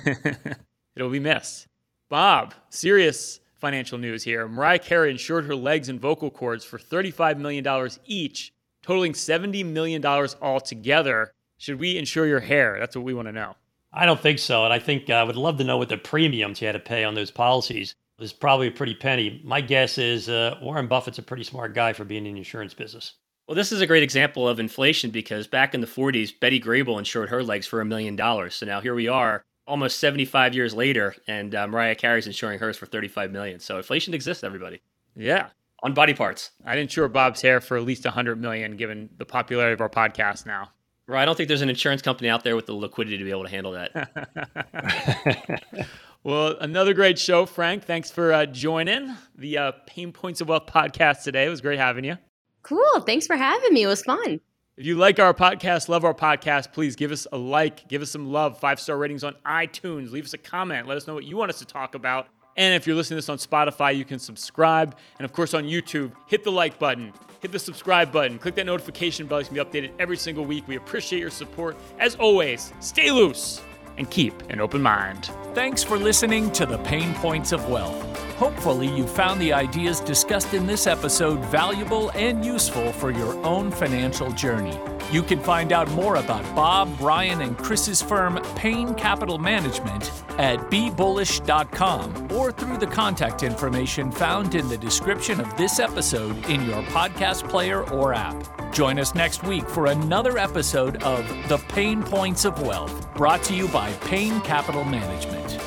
It'll 0.95 1.09
be 1.09 1.19
missed. 1.19 1.67
Bob, 2.09 2.53
serious 2.69 3.39
financial 3.61 3.97
news 3.97 4.23
here. 4.23 4.47
Mariah 4.47 4.79
Carey 4.79 5.11
insured 5.11 5.45
her 5.45 5.55
legs 5.55 5.87
and 5.87 5.99
vocal 6.01 6.29
cords 6.29 6.65
for 6.65 6.77
$35 6.77 7.37
million 7.37 7.89
each, 8.05 8.53
totaling 8.81 9.13
$70 9.13 9.65
million 9.65 10.03
altogether. 10.05 11.31
Should 11.57 11.79
we 11.79 11.97
insure 11.97 12.25
your 12.25 12.39
hair? 12.39 12.77
That's 12.79 12.95
what 12.95 13.05
we 13.05 13.13
want 13.13 13.27
to 13.27 13.31
know. 13.31 13.55
I 13.93 14.05
don't 14.05 14.19
think 14.19 14.39
so. 14.39 14.65
And 14.65 14.73
I 14.73 14.79
think 14.79 15.09
uh, 15.09 15.13
I 15.13 15.23
would 15.23 15.35
love 15.35 15.57
to 15.59 15.63
know 15.63 15.77
what 15.77 15.89
the 15.89 15.97
premiums 15.97 16.59
you 16.59 16.67
had 16.67 16.73
to 16.73 16.79
pay 16.79 17.03
on 17.03 17.13
those 17.13 17.31
policies. 17.31 17.95
It 18.17 18.21
was 18.21 18.33
probably 18.33 18.67
a 18.67 18.71
pretty 18.71 18.95
penny. 18.95 19.41
My 19.43 19.61
guess 19.61 19.97
is 19.97 20.27
uh, 20.27 20.57
Warren 20.61 20.87
Buffett's 20.87 21.19
a 21.19 21.23
pretty 21.23 21.43
smart 21.43 21.75
guy 21.75 21.93
for 21.93 22.03
being 22.03 22.25
in 22.25 22.33
the 22.33 22.39
insurance 22.39 22.73
business. 22.73 23.13
Well, 23.47 23.55
this 23.55 23.71
is 23.71 23.81
a 23.81 23.87
great 23.87 24.03
example 24.03 24.47
of 24.47 24.59
inflation 24.59 25.11
because 25.11 25.47
back 25.47 25.73
in 25.73 25.81
the 25.81 25.87
40s, 25.87 26.31
Betty 26.39 26.59
Grable 26.59 26.97
insured 26.97 27.29
her 27.29 27.43
legs 27.43 27.67
for 27.67 27.81
a 27.81 27.85
million 27.85 28.15
dollars. 28.15 28.55
So 28.55 28.65
now 28.65 28.79
here 28.79 28.95
we 28.95 29.07
are, 29.07 29.43
almost 29.67 29.99
75 29.99 30.55
years 30.55 30.73
later, 30.73 31.15
and 31.27 31.53
uh, 31.53 31.67
Mariah 31.67 31.95
Carey's 31.95 32.27
insuring 32.27 32.59
hers 32.59 32.77
for 32.77 32.85
35 32.85 33.31
million. 33.31 33.59
So 33.59 33.77
inflation 33.77 34.13
exists, 34.13 34.43
everybody. 34.43 34.81
Yeah. 35.15 35.49
On 35.83 35.93
body 35.93 36.13
parts. 36.13 36.51
I'd 36.65 36.77
insure 36.77 37.07
Bob's 37.07 37.41
hair 37.41 37.59
for 37.59 37.75
at 37.75 37.83
least 37.83 38.05
100 38.05 38.39
million, 38.39 38.77
given 38.77 39.09
the 39.17 39.25
popularity 39.25 39.73
of 39.73 39.81
our 39.81 39.89
podcast 39.89 40.45
now. 40.45 40.69
Right. 41.07 41.23
I 41.23 41.25
don't 41.25 41.35
think 41.35 41.47
there's 41.47 41.63
an 41.63 41.69
insurance 41.69 42.01
company 42.01 42.29
out 42.29 42.43
there 42.43 42.55
with 42.55 42.67
the 42.67 42.73
liquidity 42.73 43.17
to 43.17 43.23
be 43.23 43.31
able 43.31 43.43
to 43.43 43.49
handle 43.49 43.71
that. 43.73 45.63
well, 46.23 46.55
another 46.59 46.93
great 46.93 47.19
show, 47.19 47.45
Frank. 47.45 47.83
Thanks 47.83 48.09
for 48.09 48.31
uh, 48.31 48.45
joining 48.45 49.17
the 49.35 49.57
uh, 49.57 49.71
Payne 49.87 50.13
Points 50.13 50.39
of 50.39 50.47
Wealth 50.47 50.67
podcast 50.67 51.23
today. 51.23 51.45
It 51.45 51.49
was 51.49 51.59
great 51.59 51.79
having 51.79 52.05
you. 52.05 52.17
Cool. 52.63 53.01
Thanks 53.01 53.27
for 53.27 53.35
having 53.35 53.73
me. 53.73 53.83
It 53.83 53.87
was 53.87 54.03
fun. 54.03 54.39
If 54.77 54.85
you 54.85 54.95
like 54.95 55.19
our 55.19 55.33
podcast, 55.33 55.89
love 55.89 56.05
our 56.05 56.13
podcast, 56.13 56.71
please 56.71 56.95
give 56.95 57.11
us 57.11 57.27
a 57.31 57.37
like, 57.37 57.87
give 57.87 58.01
us 58.01 58.09
some 58.09 58.31
love, 58.31 58.57
five 58.57 58.79
star 58.79 58.97
ratings 58.97 59.23
on 59.23 59.35
iTunes, 59.45 60.11
leave 60.11 60.25
us 60.25 60.33
a 60.33 60.37
comment, 60.37 60.87
let 60.87 60.97
us 60.97 61.07
know 61.07 61.13
what 61.13 61.25
you 61.25 61.37
want 61.37 61.51
us 61.51 61.59
to 61.59 61.65
talk 61.65 61.93
about. 61.93 62.27
And 62.57 62.73
if 62.73 62.87
you're 62.87 62.95
listening 62.95 63.21
to 63.21 63.27
this 63.27 63.29
on 63.29 63.37
Spotify, 63.37 63.95
you 63.95 64.05
can 64.05 64.17
subscribe. 64.17 64.97
And 65.19 65.25
of 65.25 65.33
course, 65.33 65.53
on 65.53 65.65
YouTube, 65.65 66.13
hit 66.27 66.43
the 66.43 66.51
like 66.51 66.79
button, 66.79 67.13
hit 67.41 67.51
the 67.51 67.59
subscribe 67.59 68.11
button, 68.11 68.39
click 68.39 68.55
that 68.55 68.65
notification 68.65 69.27
bell. 69.27 69.39
You 69.39 69.47
can 69.47 69.55
be 69.55 69.61
updated 69.61 69.91
every 69.99 70.17
single 70.17 70.45
week. 70.45 70.67
We 70.67 70.77
appreciate 70.77 71.19
your 71.19 71.29
support. 71.29 71.77
As 71.99 72.15
always, 72.15 72.73
stay 72.79 73.11
loose 73.11 73.61
and 73.97 74.09
keep 74.09 74.41
an 74.49 74.59
open 74.59 74.81
mind. 74.81 75.31
Thanks 75.53 75.83
for 75.83 75.97
listening 75.97 76.51
to 76.51 76.65
the 76.65 76.77
Payne 76.79 77.13
Points 77.15 77.51
of 77.51 77.69
Wealth. 77.69 78.07
Hopefully, 78.35 78.87
you 78.87 79.05
found 79.05 79.39
the 79.39 79.53
ideas 79.53 79.99
discussed 79.99 80.53
in 80.53 80.65
this 80.65 80.87
episode 80.87 81.39
valuable 81.45 82.09
and 82.11 82.43
useful 82.43 82.91
for 82.93 83.11
your 83.11 83.37
own 83.45 83.69
financial 83.69 84.31
journey. 84.31 84.79
You 85.11 85.21
can 85.21 85.39
find 85.39 85.73
out 85.73 85.91
more 85.91 86.15
about 86.15 86.43
Bob, 86.55 86.89
Ryan, 86.99 87.41
and 87.41 87.57
Chris's 87.57 88.01
firm, 88.01 88.41
Payne 88.55 88.95
Capital 88.95 89.37
Management, 89.37 90.09
at 90.39 90.57
bebullish.com 90.71 92.31
or 92.31 92.51
through 92.51 92.77
the 92.77 92.87
contact 92.87 93.43
information 93.43 94.11
found 94.11 94.55
in 94.55 94.67
the 94.69 94.77
description 94.77 95.39
of 95.41 95.57
this 95.57 95.79
episode 95.79 96.43
in 96.49 96.65
your 96.65 96.81
podcast 96.83 97.47
player 97.49 97.83
or 97.91 98.13
app. 98.13 98.60
Join 98.71 98.99
us 98.99 99.13
next 99.13 99.43
week 99.43 99.67
for 99.67 99.87
another 99.87 100.37
episode 100.37 101.03
of 101.03 101.27
The 101.49 101.57
Payne 101.57 102.03
Points 102.03 102.45
of 102.45 102.61
Wealth, 102.61 103.13
brought 103.15 103.43
to 103.43 103.53
you 103.53 103.67
by 103.67 103.91
Payne 104.05 104.39
Capital 104.41 104.85
Management. 104.85 105.59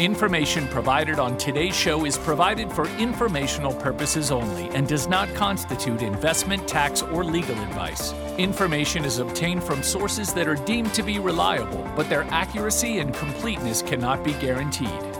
Information 0.00 0.68
provided 0.68 1.18
on 1.18 1.36
today's 1.36 1.74
show 1.74 2.04
is 2.04 2.16
provided 2.16 2.70
for 2.70 2.86
informational 2.96 3.74
purposes 3.74 4.30
only 4.30 4.68
and 4.68 4.86
does 4.86 5.08
not 5.08 5.32
constitute 5.34 6.00
investment, 6.00 6.66
tax, 6.68 7.02
or 7.02 7.24
legal 7.24 7.60
advice. 7.60 8.12
Information 8.38 9.04
is 9.04 9.18
obtained 9.18 9.64
from 9.64 9.82
sources 9.82 10.32
that 10.32 10.46
are 10.46 10.54
deemed 10.54 10.94
to 10.94 11.02
be 11.02 11.18
reliable, 11.18 11.82
but 11.96 12.08
their 12.08 12.22
accuracy 12.30 13.00
and 13.00 13.12
completeness 13.14 13.82
cannot 13.82 14.22
be 14.22 14.32
guaranteed. 14.34 15.13